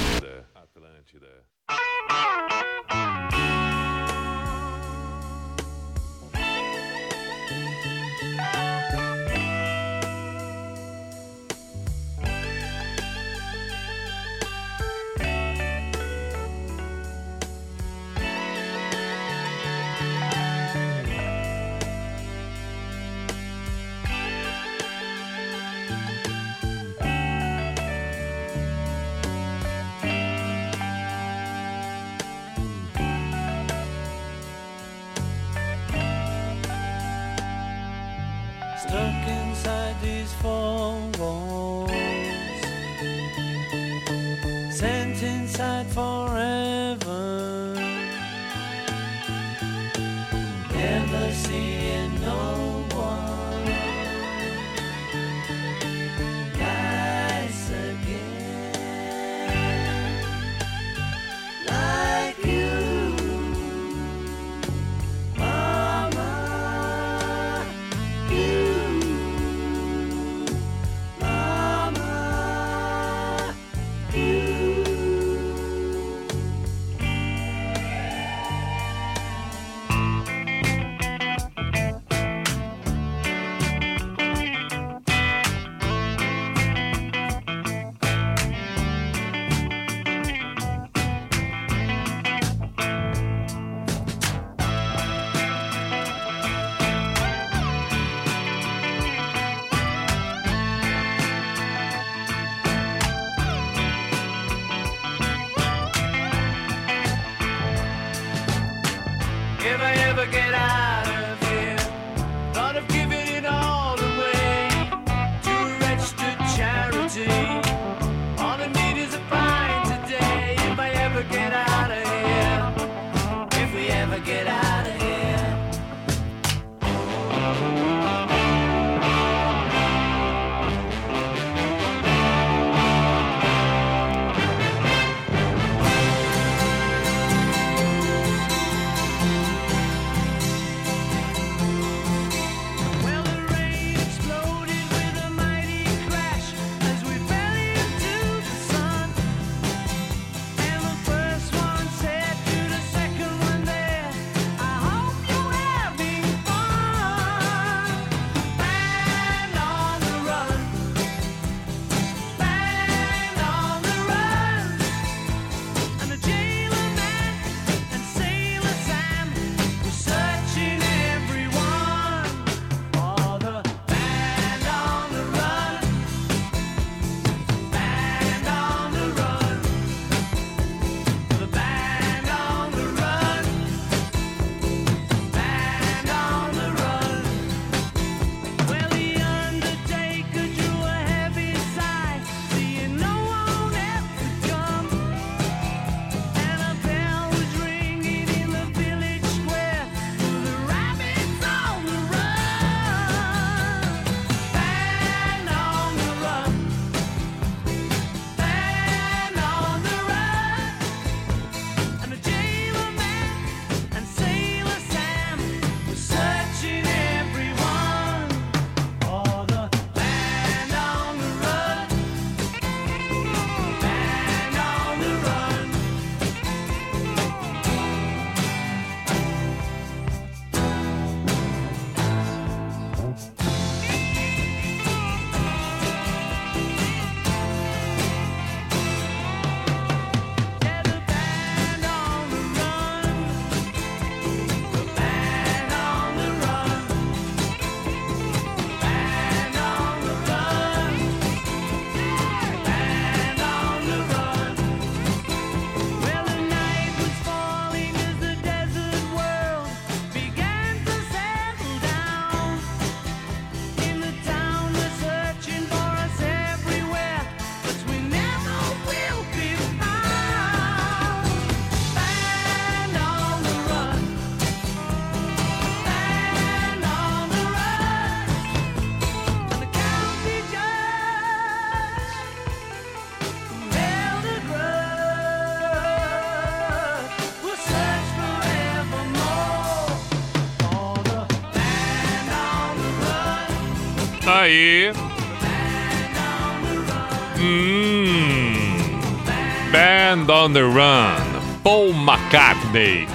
[300.11, 301.23] Band on the Run,
[301.63, 303.07] Paul McCartney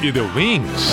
[0.00, 0.92] e The Wings.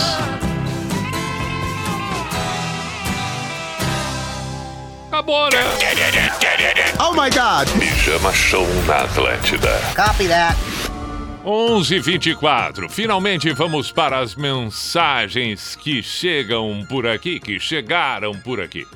[5.09, 5.59] Acabou, né?
[6.99, 7.69] Oh my god!
[7.79, 9.79] Pijama Show na Atlântida.
[9.95, 10.57] Copy that.
[11.45, 12.89] 11:24.
[12.89, 18.87] Finalmente vamos para as mensagens que chegam por aqui, que chegaram por aqui.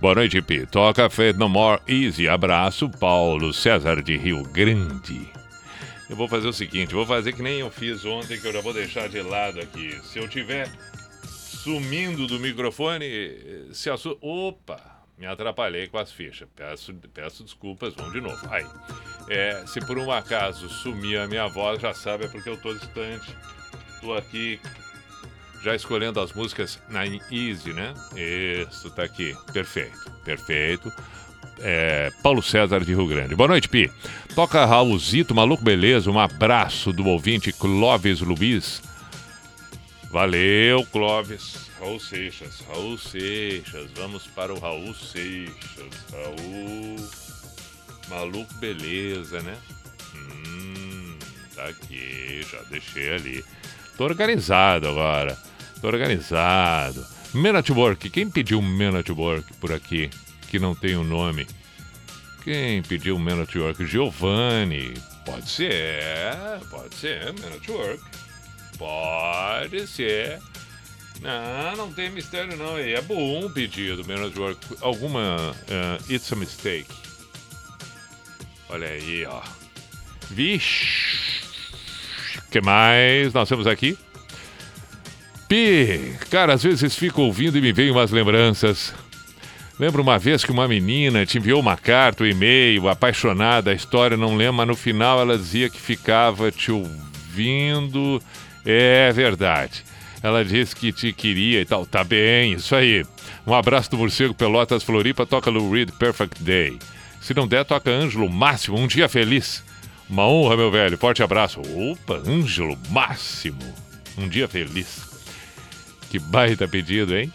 [0.00, 0.64] Boa noite, Pi.
[0.64, 2.26] Toca Fed No More Easy.
[2.26, 5.35] Abraço, Paulo César de Rio Grande.
[6.08, 8.60] Eu vou fazer o seguinte, vou fazer que nem eu fiz ontem, que eu já
[8.60, 9.98] vou deixar de lado aqui.
[10.04, 10.70] Se eu tiver
[11.24, 13.06] sumindo do microfone,
[13.72, 14.16] se assu...
[14.20, 14.80] Opa,
[15.18, 16.48] me atrapalhei com as fichas.
[16.54, 18.38] Peço, peço desculpas, vamos de novo.
[18.50, 18.64] Aí,
[19.28, 22.72] é, se por um acaso sumir a minha voz, já sabe, é porque eu tô
[22.72, 23.34] distante.
[24.00, 24.60] Tô aqui
[25.62, 27.92] já escolhendo as músicas na Easy, né?
[28.14, 29.34] Isso, tá aqui.
[29.52, 30.92] Perfeito, perfeito.
[31.60, 33.34] É, Paulo César de Rio Grande.
[33.34, 33.90] Boa noite, Pi.
[34.34, 36.10] Toca Raulzito, maluco beleza.
[36.10, 38.82] Um abraço do ouvinte Clóvis Luiz.
[40.10, 41.66] Valeu, Clóvis.
[41.78, 43.90] Raul Seixas, Raul Seixas.
[43.96, 46.06] Vamos para o Raul Seixas.
[46.12, 46.96] Raul.
[48.08, 49.56] Maluco beleza, né?
[50.14, 51.16] Hum,
[51.54, 53.44] tá aqui, já deixei ali.
[53.96, 55.36] Tô organizado agora.
[55.80, 57.04] Tô organizado.
[57.56, 58.08] At Work.
[58.10, 58.62] Quem pediu
[58.98, 60.08] at Work por aqui?
[60.56, 61.46] Que não tem o um nome.
[62.42, 63.84] Quem pediu Man at Work?
[63.84, 64.94] Giovanni.
[65.26, 66.32] Pode ser.
[66.70, 67.26] Pode ser.
[67.34, 68.02] Man at Work.
[68.78, 70.38] Pode ser.
[71.20, 72.78] Não, não tem mistério não.
[72.78, 74.78] É bom o pedido, Man at Work.
[74.80, 75.54] Alguma...
[75.68, 76.88] Uh, it's a mistake.
[78.70, 79.42] Olha aí, ó.
[80.30, 81.42] Vixe.
[82.50, 83.98] que mais nós temos aqui?
[85.50, 88.94] Pi, cara, às vezes fico ouvindo e me vem umas lembranças.
[89.78, 94.16] Lembro uma vez que uma menina te enviou uma carta, um e-mail, apaixonada, a história
[94.16, 98.22] não lembro, mas no final ela dizia que ficava te ouvindo.
[98.64, 99.84] É verdade.
[100.22, 101.84] Ela disse que te queria e tal.
[101.84, 103.04] Tá bem, isso aí.
[103.46, 106.78] Um abraço do Morcego Pelotas Floripa, toca Lou Reed Perfect Day.
[107.20, 109.62] Se não der, toca Ângelo Máximo, um dia feliz.
[110.08, 110.96] Uma honra, meu velho.
[110.96, 111.60] Forte abraço.
[111.60, 113.58] Opa, Ângelo Máximo.
[114.16, 115.02] Um dia feliz.
[116.08, 117.30] Que baita pedido, hein?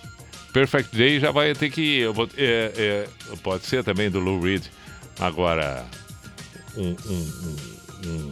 [0.51, 2.05] Perfect Day já vai ter que.
[2.07, 4.63] Vou, é, é, pode ser também do Lou Reed.
[5.19, 5.85] Agora,
[6.75, 7.57] um, um,
[8.05, 8.31] um,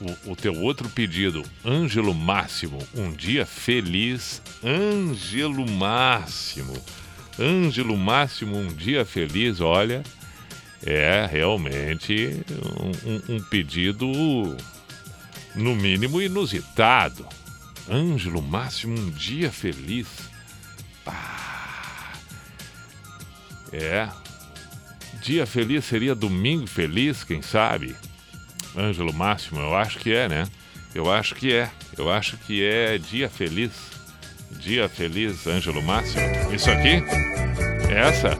[0.00, 2.78] o, o, teu outro pedido, Ângelo Máximo.
[2.94, 4.40] Um dia feliz.
[4.62, 6.74] Ângelo Máximo.
[7.38, 9.60] Ângelo Máximo, um dia feliz.
[9.60, 10.02] Olha,
[10.84, 12.44] é realmente
[13.28, 14.06] um pedido,
[15.54, 17.26] no mínimo, inusitado.
[17.88, 20.08] Ângelo Máximo, um dia feliz.
[21.06, 22.12] Ah,
[23.72, 24.08] é.
[25.20, 27.94] Dia feliz seria domingo feliz, quem sabe?
[28.76, 30.48] Ângelo Máximo, eu acho que é, né?
[30.94, 31.70] Eu acho que é.
[31.96, 33.72] Eu acho que é dia feliz.
[34.50, 36.22] Dia feliz, Ângelo Máximo.
[36.52, 37.02] Isso aqui?
[37.90, 38.38] Essa?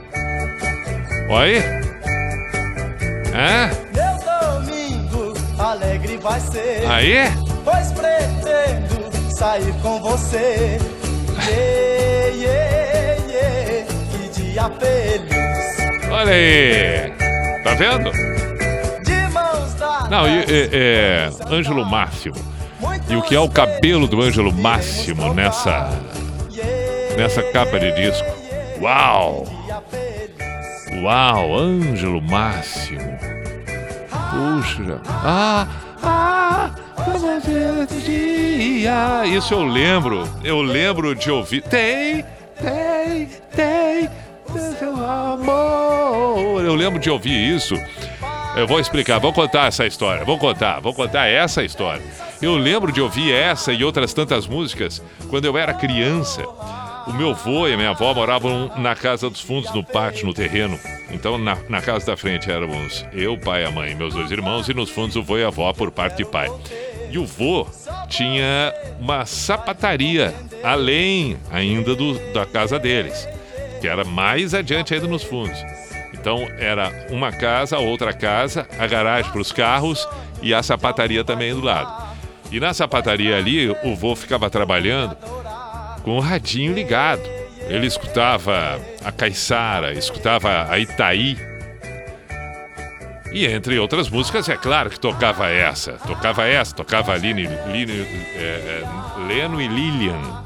[1.29, 1.85] Olha aí.
[3.33, 3.67] É?
[3.93, 6.85] Meu domingo alegre vai ser.
[6.87, 7.15] Aí?
[7.63, 9.04] Pois pretendo
[9.35, 10.79] sair com você.
[11.45, 16.09] Yeah, yeah, yeah, que dia feliz.
[16.09, 17.13] Olha aí.
[17.63, 18.11] Tá vendo?
[20.09, 22.35] Não, é, é Ângelo Máximo.
[23.09, 25.89] E o que é o cabelo do Ângelo Máximo nessa
[27.17, 28.27] nessa capa de disco?
[28.79, 29.45] Uau!
[31.03, 33.17] Uau, Ângelo Máximo.
[34.31, 35.01] Puxa.
[35.05, 35.67] Ah,
[36.01, 36.71] ah,
[38.05, 39.25] dia.
[39.25, 40.27] Isso eu lembro.
[40.43, 41.61] Eu lembro de ouvir.
[41.63, 42.23] Tem,
[42.61, 44.09] tem, tem.
[44.79, 46.63] Seu amor.
[46.63, 47.75] Eu lembro de ouvir isso.
[48.55, 50.23] Eu vou explicar, vou contar essa história.
[50.23, 52.01] Vou contar, vou contar essa história.
[52.41, 56.41] Eu lembro de ouvir essa e outras tantas músicas quando eu era criança.
[57.07, 60.33] O meu avô e a minha avó moravam na casa dos fundos, no pátio, no
[60.33, 60.79] terreno.
[61.11, 64.73] Então, na, na casa da frente éramos eu, pai, a mãe, meus dois irmãos, e
[64.73, 66.51] nos fundos o vô e a avó por parte de pai.
[67.11, 67.67] E o vô
[68.09, 70.33] tinha uma sapataria
[70.63, 73.27] além ainda do, da casa deles,
[73.79, 75.59] que era mais adiante ainda nos fundos.
[76.11, 80.07] Então era uma casa, outra casa, a garagem para os carros
[80.41, 82.03] e a sapataria também do lado.
[82.51, 85.15] E na sapataria ali, o vô ficava trabalhando
[86.05, 87.23] com o radinho ligado.
[87.67, 91.35] Ele escutava a Caiçara, escutava a Itaí.
[93.33, 95.93] E entre outras músicas, é claro que tocava essa.
[95.93, 98.83] Tocava essa, tocava Aline, Line, é, é,
[99.27, 100.45] Leno e Lilian.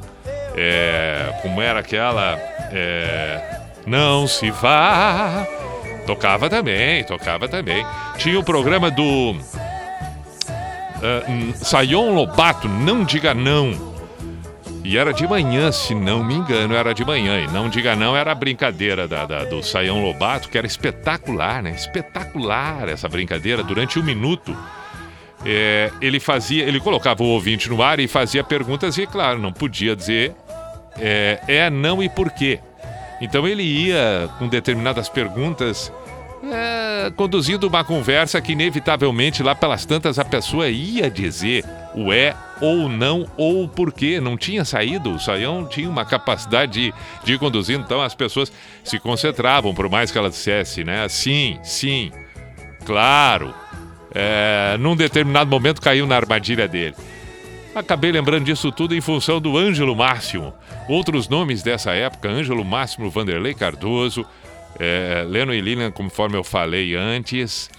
[0.56, 2.40] É, como era aquela?
[2.72, 5.46] É, não se vá
[6.08, 7.86] tocava também, tocava também.
[8.18, 9.36] Tinha o programa do.
[11.02, 13.89] Uh, hum, Sayon Lobato, Não Diga Não.
[14.84, 17.40] E era de manhã, se não me engano, era de manhã.
[17.42, 21.62] E não diga não, era a brincadeira da, da- do Saião Lobato, que era espetacular,
[21.62, 21.72] né?
[21.72, 23.62] Espetacular essa brincadeira.
[23.62, 24.56] Durante um minuto,
[25.46, 29.52] é, ele fazia, ele colocava o ouvinte no ar e fazia perguntas, e claro, não
[29.54, 30.34] podia dizer
[30.98, 32.60] é, é, não e por quê.
[33.22, 35.92] Então ele ia com determinadas perguntas.
[36.44, 41.66] é, conduzindo uma conversa que inevitavelmente lá pelas tantas a pessoa ia dizer
[42.06, 44.20] o é ou não ou porquê.
[44.20, 45.12] Não tinha saído.
[45.12, 46.94] O Saião tinha uma capacidade de,
[47.24, 48.52] de ir conduzindo, então as pessoas
[48.84, 51.08] se concentravam, por mais que ela dissesse, né?
[51.10, 52.12] Sim, sim,
[52.86, 53.54] claro.
[54.14, 56.96] É, num determinado momento caiu na armadilha dele.
[57.76, 60.54] Acabei lembrando disso tudo em função do Ângelo Máximo.
[60.88, 64.26] Outros nomes dessa época, Ângelo Máximo, Vanderlei Cardoso,
[64.80, 67.70] é, Leno e Lilian, conforme eu falei antes.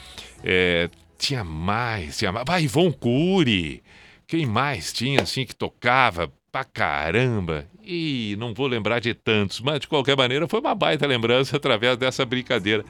[0.44, 0.88] É,
[1.18, 2.47] tinha mais, tinha mais.
[2.48, 3.82] Ah, Ivon Cury.
[4.31, 7.66] Quem mais tinha assim que tocava pra caramba?
[7.85, 11.97] E não vou lembrar de tantos, mas de qualquer maneira foi uma baita lembrança através
[11.97, 12.85] dessa brincadeira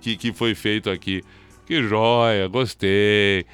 [0.00, 1.22] que, que foi feito aqui.
[1.66, 3.44] Que joia, gostei.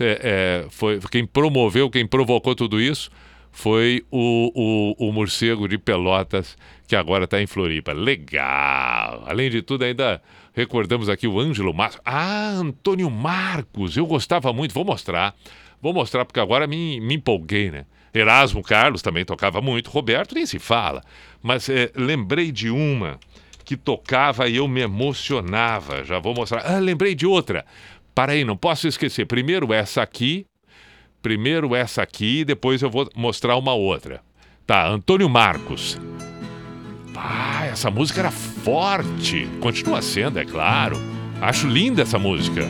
[0.00, 3.10] É, é, foi quem promoveu, quem provocou tudo isso
[3.52, 4.52] foi o,
[4.98, 6.56] o, o morcego de Pelotas,
[6.86, 7.92] que agora está em Floripa.
[7.92, 9.24] Legal!
[9.26, 10.22] Além de tudo, ainda
[10.54, 12.00] recordamos aqui o Ângelo Márcio.
[12.04, 13.96] Ah, Antônio Marcos!
[13.96, 15.34] Eu gostava muito, vou mostrar.
[15.86, 17.86] Vou mostrar porque agora me, me empolguei, né?
[18.12, 21.00] Erasmo Carlos também tocava muito, Roberto nem se fala.
[21.40, 23.20] Mas é, lembrei de uma
[23.64, 26.02] que tocava e eu me emocionava.
[26.04, 26.62] Já vou mostrar.
[26.66, 27.64] Ah, lembrei de outra.
[28.12, 29.26] Para aí, não posso esquecer.
[29.26, 30.44] Primeiro essa aqui,
[31.22, 34.22] primeiro essa aqui, depois eu vou mostrar uma outra.
[34.66, 36.00] Tá, Antônio Marcos.
[37.14, 39.48] Ah, essa música era forte.
[39.60, 40.96] Continua sendo, é claro.
[41.40, 42.68] Acho linda essa música.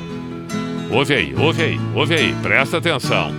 [0.91, 3.31] Ouve aí, ouve aí, ouve aí, presta atenção.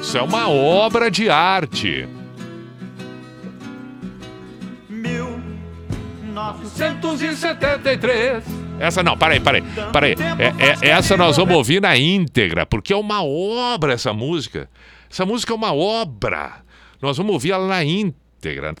[0.00, 2.08] Isso é uma obra de arte.
[7.16, 8.44] 1973.
[8.78, 9.62] Essa não, peraí, peraí,
[9.92, 10.14] peraí.
[10.38, 14.68] É, é- essa nós vamos ouvir na íntegra, porque é uma obra essa música.
[15.10, 16.56] Essa música é uma obra.
[17.00, 18.74] Nós vamos ouvir ela na íntegra.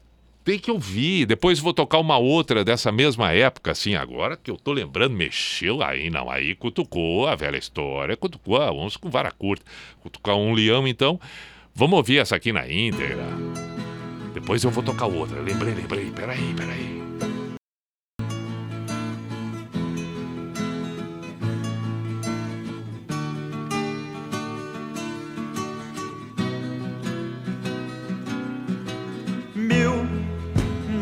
[0.46, 1.26] Tem que ouvir.
[1.26, 5.82] Depois vou tocar uma outra dessa mesma época, assim, agora que eu tô lembrando, mexeu
[5.82, 6.30] aí, não.
[6.30, 9.64] Aí cutucou a velha história, cutucou a uns com vara curta.
[10.00, 11.18] Cutucar um leão, então.
[11.74, 13.26] Vamos ouvir essa aqui na íntegra.
[14.34, 15.40] Depois eu vou tocar outra.
[15.40, 16.12] Lembrei, lembrei.
[16.12, 17.05] Peraí, peraí.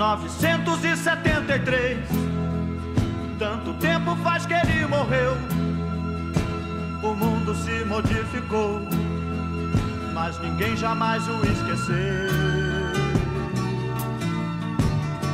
[0.05, 1.99] 1973.
[3.39, 5.35] Tanto tempo faz que ele morreu.
[7.03, 8.81] O mundo se modificou,
[10.13, 11.95] mas ninguém jamais o esqueceu.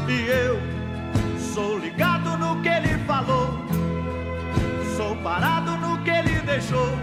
[0.08, 0.60] E eu
[1.52, 3.58] sou ligado no que ele falou,
[4.96, 6.96] sou parado no que ele deixou.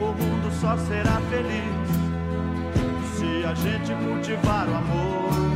[0.00, 1.88] O mundo só será feliz
[3.16, 5.55] se a gente cultivar o amor.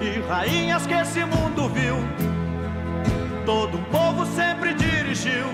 [0.00, 1.96] E rainhas que esse mundo viu,
[3.44, 5.46] todo um povo sempre dirigiu,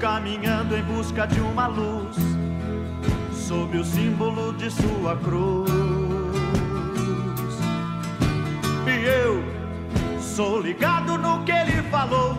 [0.00, 2.16] caminhando em busca de uma luz,
[3.32, 5.70] sob o símbolo de sua cruz.
[8.86, 9.56] E eu
[10.36, 12.36] Sou ligado no que ele falou,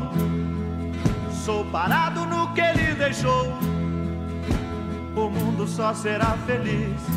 [1.31, 3.57] sou parado no que ele deixou.
[5.15, 7.16] O mundo só será feliz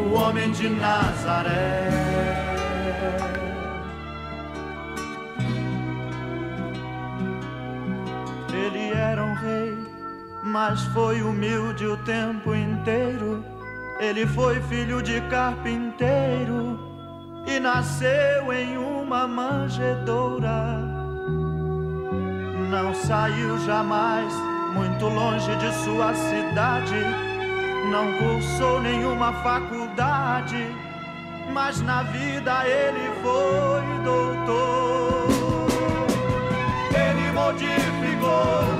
[0.00, 1.88] o homem de Nazaré.
[8.52, 9.78] Ele era um rei,
[10.44, 13.44] mas foi humilde o tempo inteiro.
[14.00, 16.78] Ele foi filho de carpinteiro
[17.46, 20.78] e nasceu em uma manjedoura.
[22.70, 24.32] Não saiu jamais
[24.72, 26.94] muito longe de sua cidade,
[27.90, 30.64] não cursou nenhuma faculdade,
[31.52, 35.26] mas na vida ele foi doutor.
[36.94, 38.79] Ele modificou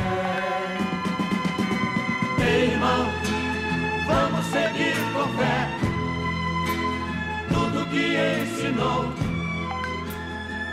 [7.91, 9.03] Que ensinou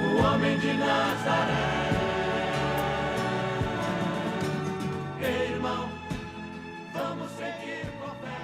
[0.01, 1.89] o homem de Nazaré.
[5.51, 5.89] Irmão,
[6.93, 8.37] vamos seguir com fé.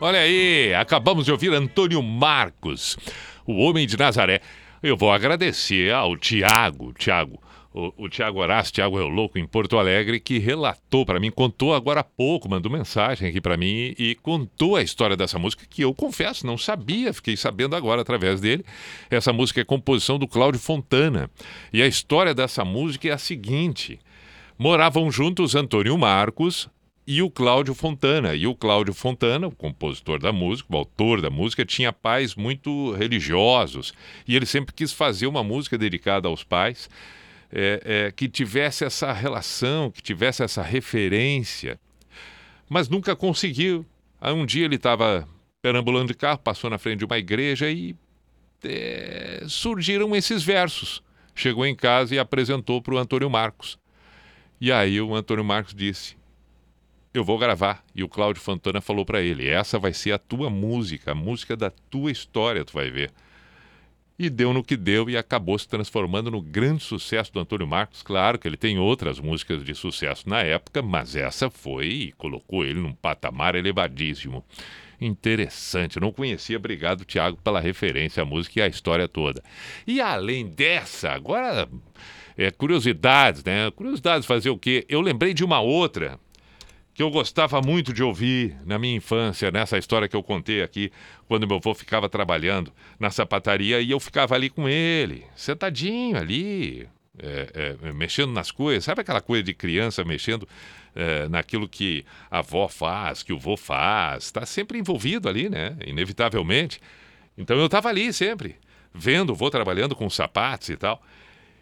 [0.00, 2.98] Olha aí, acabamos de ouvir Antônio Marcos,
[3.46, 4.42] o homem de Nazaré.
[4.82, 7.40] Eu vou agradecer ao Tiago, Tiago,
[7.74, 11.30] o, o Tiago Horácio, Tiago é o louco em Porto Alegre, que relatou para mim,
[11.30, 15.66] contou agora há pouco, mandou mensagem aqui para mim e contou a história dessa música
[15.68, 18.64] que eu confesso, não sabia, fiquei sabendo agora através dele.
[19.10, 21.28] Essa música é composição do Cláudio Fontana.
[21.72, 23.98] E a história dessa música é a seguinte:
[24.56, 26.70] moravam juntos Antônio Marcos,
[27.06, 28.34] e o Cláudio Fontana.
[28.34, 32.92] E o Cláudio Fontana, o compositor da música, o autor da música, tinha pais muito
[32.92, 33.92] religiosos
[34.26, 36.88] e ele sempre quis fazer uma música dedicada aos pais
[37.56, 41.78] é, é, que tivesse essa relação, que tivesse essa referência,
[42.68, 43.86] mas nunca conseguiu.
[44.20, 45.28] Aí um dia ele estava
[45.62, 47.94] perambulando de carro, passou na frente de uma igreja e
[48.64, 51.00] é, surgiram esses versos.
[51.32, 53.78] Chegou em casa e apresentou para o Antônio Marcos.
[54.60, 56.16] E aí o Antônio Marcos disse:
[57.14, 57.84] eu vou gravar.
[57.94, 61.56] E o Cláudio Fontana falou para ele: essa vai ser a tua música, a música
[61.56, 63.12] da tua história, tu vai ver.
[64.16, 68.00] E deu no que deu e acabou se transformando no grande sucesso do Antônio Marcos.
[68.00, 72.64] Claro que ele tem outras músicas de sucesso na época, mas essa foi e colocou
[72.64, 74.44] ele num patamar elevadíssimo.
[75.00, 76.56] Interessante, não conhecia.
[76.56, 79.42] Obrigado, Tiago, pela referência à música e à história toda.
[79.84, 81.68] E além dessa, agora
[82.36, 83.70] é, curiosidades, né?
[83.72, 84.84] Curiosidades fazer o quê?
[84.88, 86.20] Eu lembrei de uma outra
[86.94, 90.92] que eu gostava muito de ouvir na minha infância, nessa história que eu contei aqui,
[91.26, 96.88] quando meu avô ficava trabalhando na sapataria e eu ficava ali com ele, sentadinho ali,
[97.18, 98.84] é, é, mexendo nas coisas.
[98.84, 100.48] Sabe aquela coisa de criança mexendo
[100.94, 104.24] é, naquilo que a avó faz, que o vô faz?
[104.24, 105.76] Está sempre envolvido ali, né?
[105.84, 106.80] Inevitavelmente.
[107.36, 108.56] Então eu estava ali sempre,
[108.94, 111.02] vendo o vô trabalhando com sapatos e tal.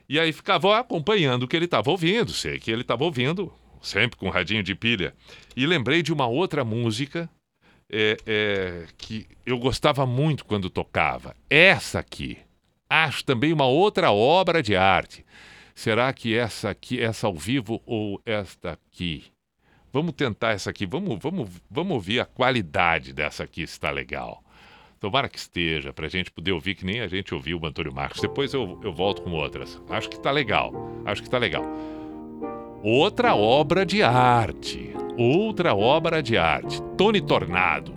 [0.06, 3.50] E aí ficava acompanhando o que ele estava ouvindo, sei que ele estava ouvindo
[3.82, 5.14] sempre com radinho de pilha.
[5.56, 7.28] E lembrei de uma outra música
[7.90, 11.36] é, é, que eu gostava muito quando tocava.
[11.50, 12.38] Essa aqui.
[12.88, 15.24] Acho também uma outra obra de arte.
[15.74, 19.24] Será que essa aqui, essa ao vivo ou esta aqui?
[19.92, 20.86] Vamos tentar essa aqui.
[20.86, 24.42] Vamos, vamos, vamos ouvir a qualidade dessa aqui, se está legal.
[25.00, 27.92] Tomara que esteja, para a gente poder ouvir que nem a gente ouviu o Antônio
[27.92, 28.20] Marcos.
[28.20, 29.82] Depois eu, eu volto com outras.
[29.90, 30.72] Acho que está legal.
[31.04, 31.64] Acho que está legal.
[32.82, 34.92] Outra obra de arte.
[35.16, 36.82] Outra obra de arte.
[36.96, 37.94] Tony Tornado.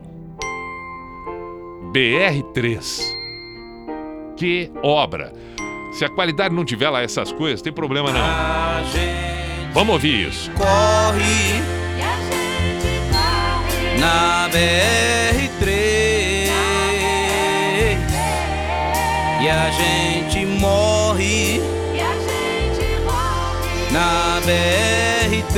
[1.91, 3.01] BR3.
[4.37, 5.33] Que obra.
[5.91, 8.21] Se a qualidade não tiver lá essas coisas, tem problema não.
[9.73, 10.51] Vamos ouvir isso.
[10.51, 11.61] corre
[13.99, 15.65] na BR3
[19.41, 21.74] e a gente morre
[23.95, 25.55] na BR3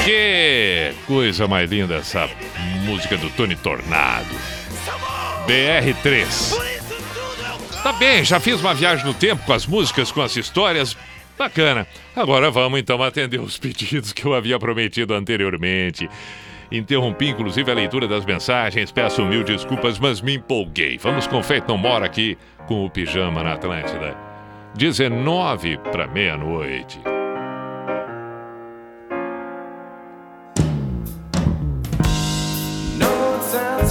[0.06, 2.30] Que coisa mais linda essa
[2.84, 4.28] música do Tony Tornado.
[5.48, 6.54] BR3.
[7.82, 10.96] Tá bem, já fiz uma viagem no tempo com as músicas, com as histórias.
[11.36, 11.88] Bacana.
[12.14, 16.08] Agora vamos então atender os pedidos que eu havia prometido anteriormente.
[16.70, 20.98] Interrompi inclusive a leitura das mensagens, peço mil desculpas, mas me empolguei.
[20.98, 22.38] Vamos com Feito Não Mora aqui
[22.68, 24.16] com o Pijama na Atlântida.
[24.76, 27.15] 19 para meia-noite.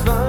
[0.04, 0.25] No, it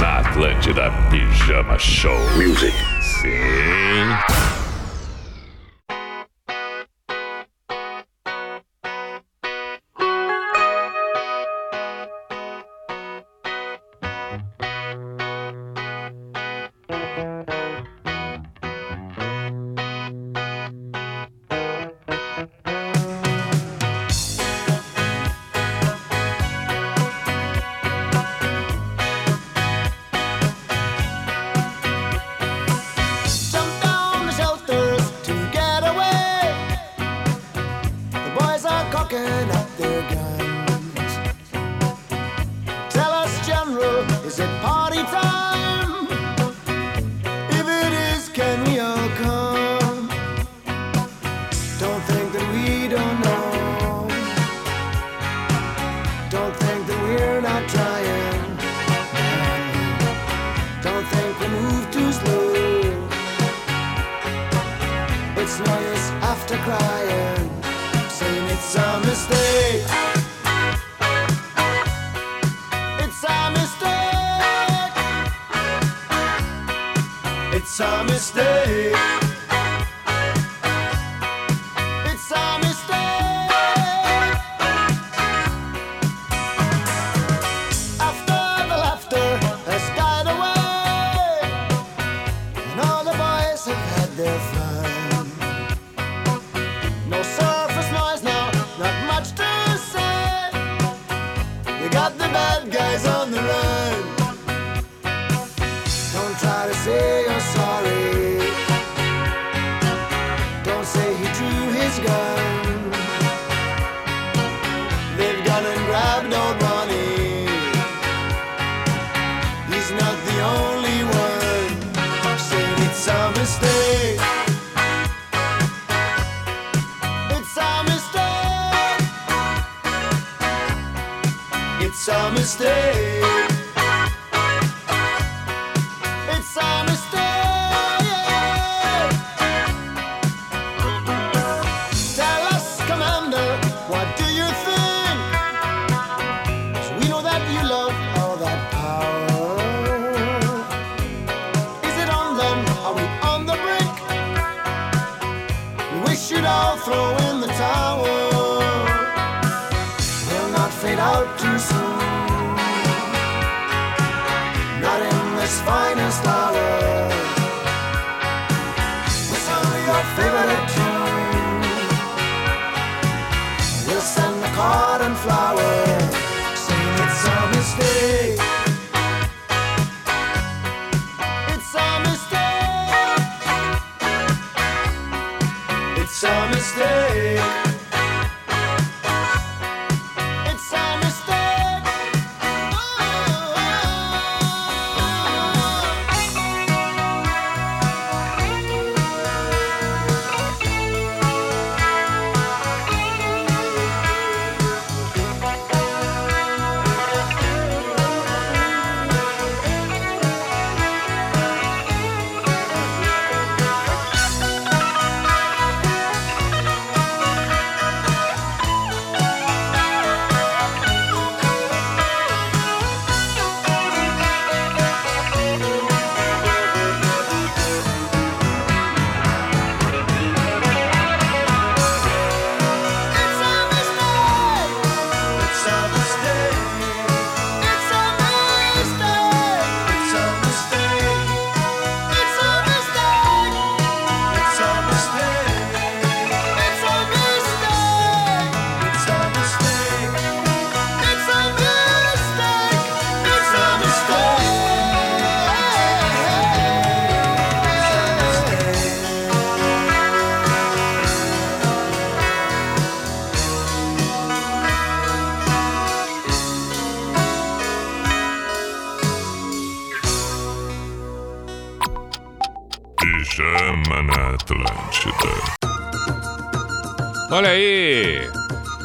[0.00, 2.18] Na Atlântida Pijama Show.
[2.36, 2.74] Music.
[3.00, 4.55] Sim.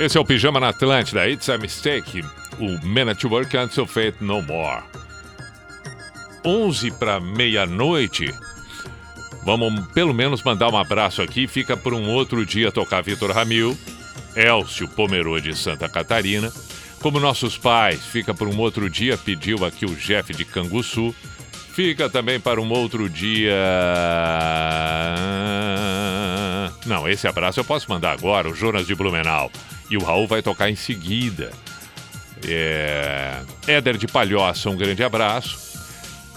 [0.01, 1.29] Esse é o Pijama na Atlântida.
[1.29, 2.25] It's a mistake.
[2.57, 4.81] O Men at Work and So Fate No More.
[6.43, 8.33] 11 para meia-noite.
[9.45, 11.47] Vamos pelo menos mandar um abraço aqui.
[11.47, 13.77] Fica por um outro dia tocar Vitor Ramil,
[14.35, 16.51] Elcio Pomerode de Santa Catarina.
[16.99, 21.13] Como nossos pais, fica por um outro dia, pediu aqui o Jeff de Canguçu.
[21.75, 23.53] Fica também para um outro dia.
[26.85, 29.51] Não, esse abraço eu posso mandar agora, o Jonas de Blumenau.
[29.89, 31.51] E o Raul vai tocar em seguida.
[32.47, 33.41] É...
[33.67, 35.59] Éder de Palhoça, um grande abraço.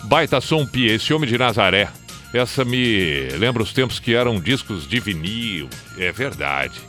[0.05, 1.89] Baita Som Pia, esse homem de Nazaré.
[2.33, 5.69] Essa me lembra os tempos que eram discos de vinil.
[5.97, 6.81] É verdade.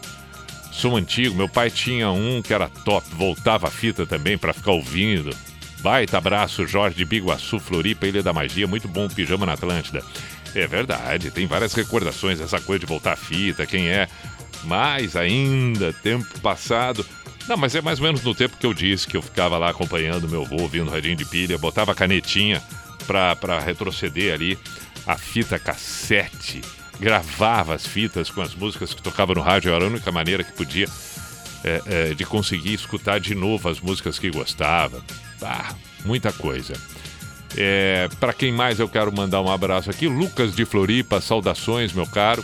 [0.71, 4.71] Som antigo, meu pai tinha um que era top, voltava a fita também para ficar
[4.71, 5.29] ouvindo.
[5.79, 10.03] Baita abraço, Jorge de Biguaçu, Floripa, Ilha da Magia, muito bom pijama na Atlântida.
[10.55, 14.07] É verdade, tem várias recordações dessa coisa de voltar a fita, quem é
[14.63, 17.05] mais ainda, tempo passado.
[17.47, 19.69] Não, mas é mais ou menos no tempo que eu disse que eu ficava lá
[19.69, 22.63] acompanhando meu avô, ouvindo radinho de pilha, botava a canetinha
[23.05, 24.57] pra, pra retroceder ali
[25.05, 26.61] a fita cassete,
[26.99, 30.53] gravava as fitas com as músicas que tocava no rádio, era a única maneira que
[30.53, 30.87] podia
[31.63, 35.03] é, é, de conseguir escutar de novo as músicas que gostava.
[35.41, 35.75] Ah,
[36.05, 36.73] muita coisa.
[37.57, 42.05] É, para quem mais eu quero mandar um abraço aqui, Lucas de Floripa, saudações, meu
[42.05, 42.43] caro.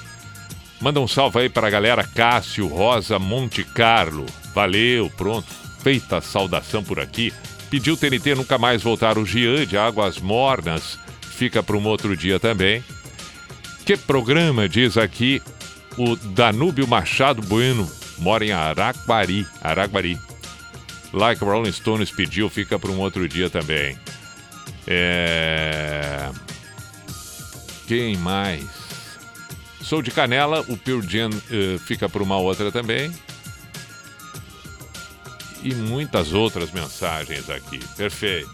[0.80, 4.26] Manda um salve aí para a galera Cássio Rosa Monte Carlo.
[4.54, 5.48] Valeu, pronto.
[5.84, 7.34] Feita a saudação por aqui.
[7.70, 10.98] Pediu TNT nunca mais voltar o Gian de Águas Mornas.
[11.22, 12.84] Fica para um outro dia também.
[13.86, 15.42] Que programa, diz aqui
[15.98, 17.90] o Danúbio Machado Bueno.
[18.18, 19.46] Mora em Araguari.
[19.62, 20.18] Araguari.
[21.14, 23.98] Like Rolling Stones pediu, fica para um outro dia também.
[24.88, 26.30] É...
[27.88, 28.66] Quem mais?
[29.82, 33.12] Sou de Canela, o Pure Jam eh, fica para uma outra também.
[35.62, 37.80] E muitas outras mensagens aqui.
[37.98, 38.50] Perfeito.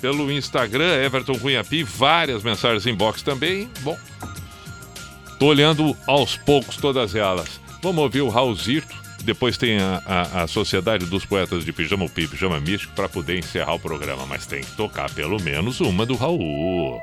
[0.00, 3.70] Pelo Instagram, Everton Cunhapi, várias mensagens inbox também.
[3.80, 3.96] Bom,
[5.38, 7.60] tô olhando aos poucos todas elas.
[7.82, 9.05] Vamos ouvir o Raulzito.
[9.26, 13.08] Depois tem a, a, a Sociedade dos Poetas de Pijama, o Pi, Pijama Místico, para
[13.08, 14.24] poder encerrar o programa.
[14.24, 17.02] Mas tem que tocar pelo menos uma do Raul.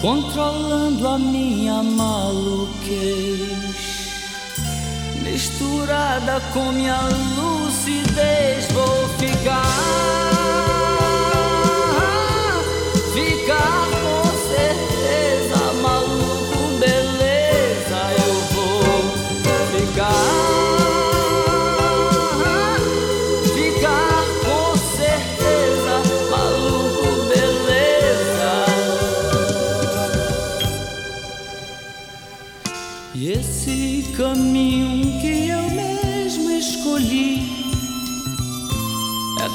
[0.00, 3.36] Controlando a minha maluquez,
[5.24, 7.00] misturada com minha
[7.36, 9.64] lucidez, vou ficar,
[13.12, 13.77] ficar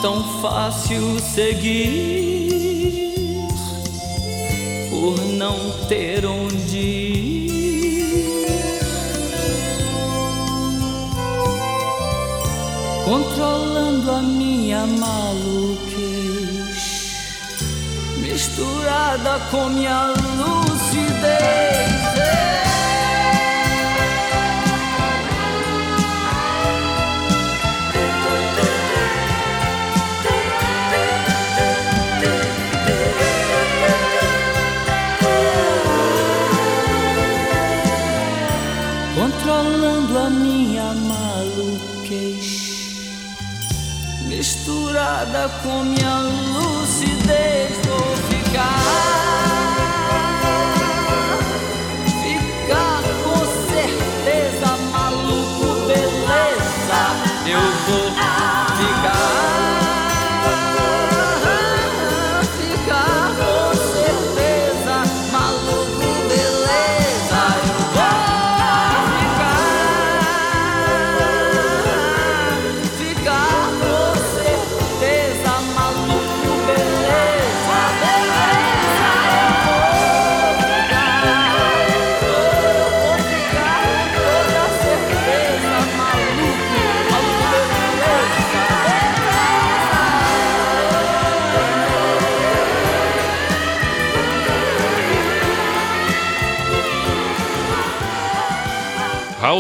[0.04, 1.80] tão fácil seguir
[4.90, 5.58] por não
[5.88, 7.54] ter onde ir.
[13.06, 15.94] controlando a minha maluquez,
[18.18, 21.93] misturada com minha lucidez.
[44.74, 46.53] Misturada com minha lucidez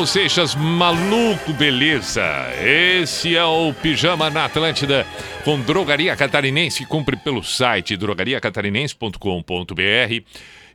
[0.04, 2.22] Raul Seixas, maluco, beleza.
[2.62, 5.08] Esse é o Pijama na Atlântida
[5.46, 6.86] com Drogaria Catarinense.
[6.86, 10.24] Cumpre pelo site drogariacatarinense.com.br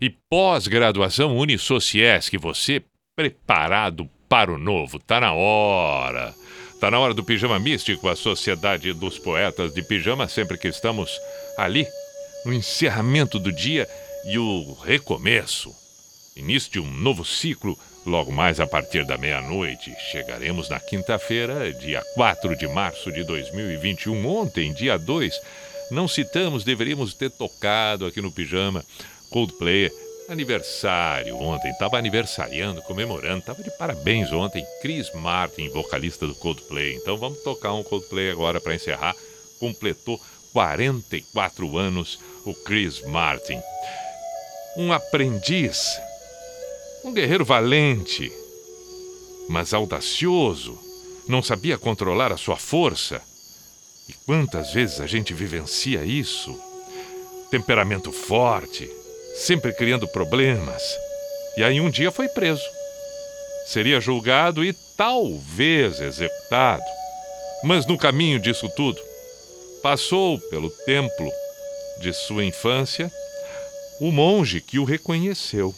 [0.01, 2.39] e pós-graduação Unisociesc.
[2.39, 2.83] Você
[3.15, 4.99] preparado para o novo.
[4.99, 6.35] Tá na hora.
[6.81, 11.11] Tá na hora do Pijama Místico, a Sociedade dos Poetas de Pijama, sempre que estamos
[11.59, 11.87] ali
[12.47, 13.87] no encerramento do dia
[14.25, 15.71] e o recomeço.
[16.35, 17.77] Início de um novo ciclo,
[18.09, 19.95] logo mais a partir da meia-noite.
[20.11, 24.27] Chegaremos na quinta-feira, dia 4 de março de 2021.
[24.27, 25.41] Ontem, dia 2,
[25.91, 28.85] não citamos, deveríamos ter tocado aqui no Pijama
[29.31, 29.91] Coldplay.
[30.29, 34.65] Aniversário ontem, estava aniversariando, comemorando, estava de parabéns ontem.
[34.83, 36.97] Chris Martin, vocalista do Coldplay.
[36.97, 39.15] Então vamos tocar um Coldplay agora para encerrar.
[39.59, 40.21] Completou
[40.53, 43.61] 44 anos o Chris Martin.
[44.77, 45.99] Um aprendiz,
[47.09, 48.31] um guerreiro valente,
[49.49, 50.79] mas audacioso,
[51.27, 53.23] não sabia controlar a sua força.
[54.09, 56.55] E quantas vezes a gente vivencia isso?
[57.51, 58.91] Temperamento forte,
[59.37, 60.83] sempre criando problemas.
[61.57, 62.63] E aí um dia foi preso.
[63.67, 66.85] Seria julgado e talvez executado.
[67.65, 69.01] Mas no caminho disso tudo,
[69.83, 71.33] passou pelo templo
[72.03, 73.11] de sua infância
[73.99, 75.75] o monge que o reconheceu.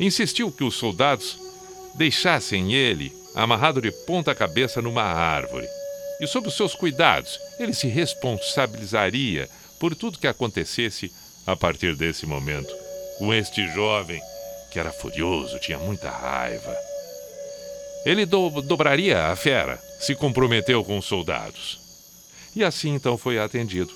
[0.00, 1.38] Insistiu que os soldados
[1.94, 5.66] deixassem ele amarrado de ponta cabeça numa árvore.
[6.20, 9.48] E sob os seus cuidados, ele se responsabilizaria
[9.78, 11.12] por tudo que acontecesse
[11.46, 12.74] a partir desse momento
[13.18, 14.22] com este jovem
[14.70, 16.76] que era furioso, tinha muita raiva.
[18.04, 21.80] Ele do dobraria a fera, se comprometeu com os soldados.
[22.54, 23.92] E assim então foi atendido.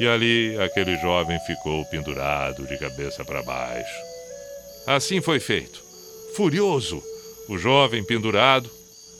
[0.00, 4.11] E ali aquele jovem ficou pendurado de cabeça para baixo.
[4.86, 5.82] Assim foi feito.
[6.34, 7.02] Furioso,
[7.48, 8.68] o jovem pendurado,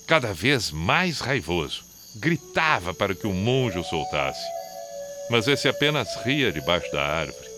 [0.06, 1.84] cada vez mais raivoso,
[2.16, 4.44] gritava para que o monge o soltasse.
[5.30, 7.48] Mas esse apenas ria debaixo da árvore.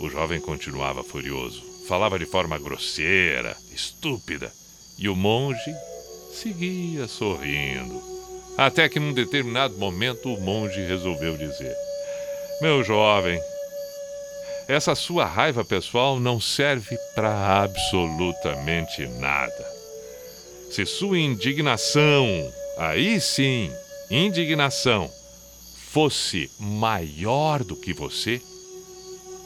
[0.00, 4.52] O jovem continuava furioso, falava de forma grosseira, estúpida,
[4.96, 5.74] e o monge
[6.32, 8.00] seguia sorrindo.
[8.56, 11.74] Até que num determinado momento o monge resolveu dizer:
[12.60, 13.40] Meu jovem,
[14.68, 19.66] essa sua raiva pessoal não serve para absolutamente nada.
[20.70, 22.26] Se sua indignação,
[22.76, 23.72] aí sim,
[24.10, 25.10] indignação,
[25.90, 28.42] fosse maior do que você,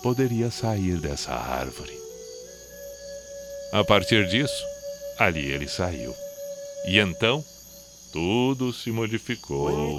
[0.03, 1.97] poderia sair dessa árvore.
[3.73, 4.65] A partir disso,
[5.19, 6.13] ali ele saiu.
[6.87, 7.45] E então,
[8.13, 9.99] tudo se modificou.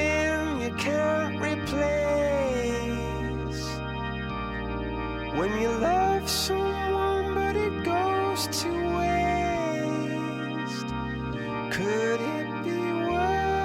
[5.61, 10.87] you love someone but it goes to waste.
[11.69, 12.81] Could it be
[13.11, 13.61] worse?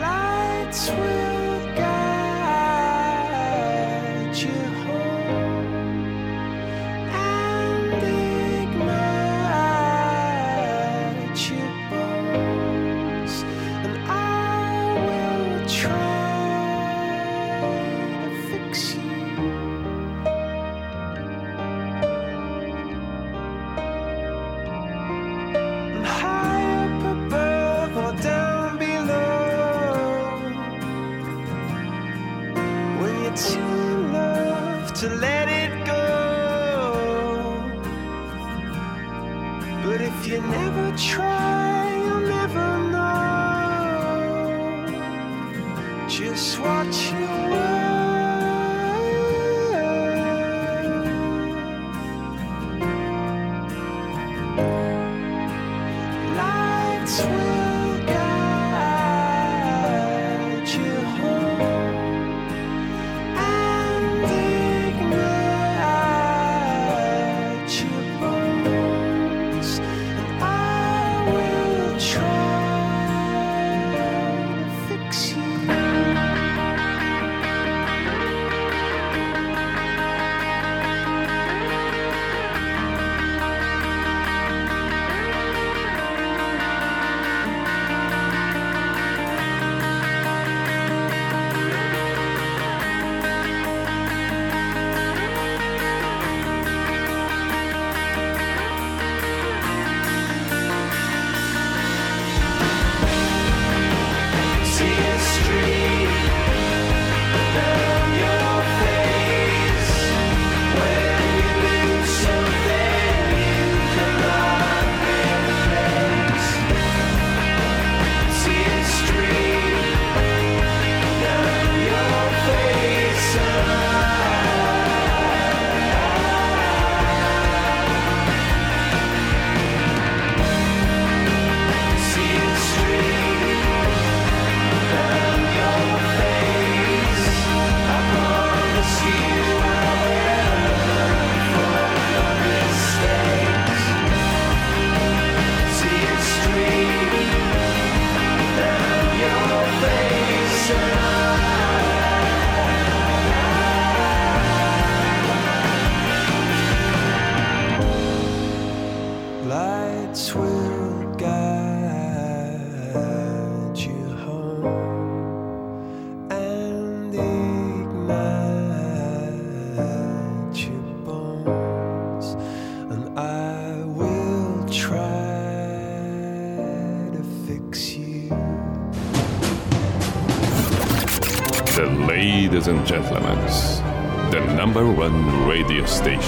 [0.00, 0.88] Lights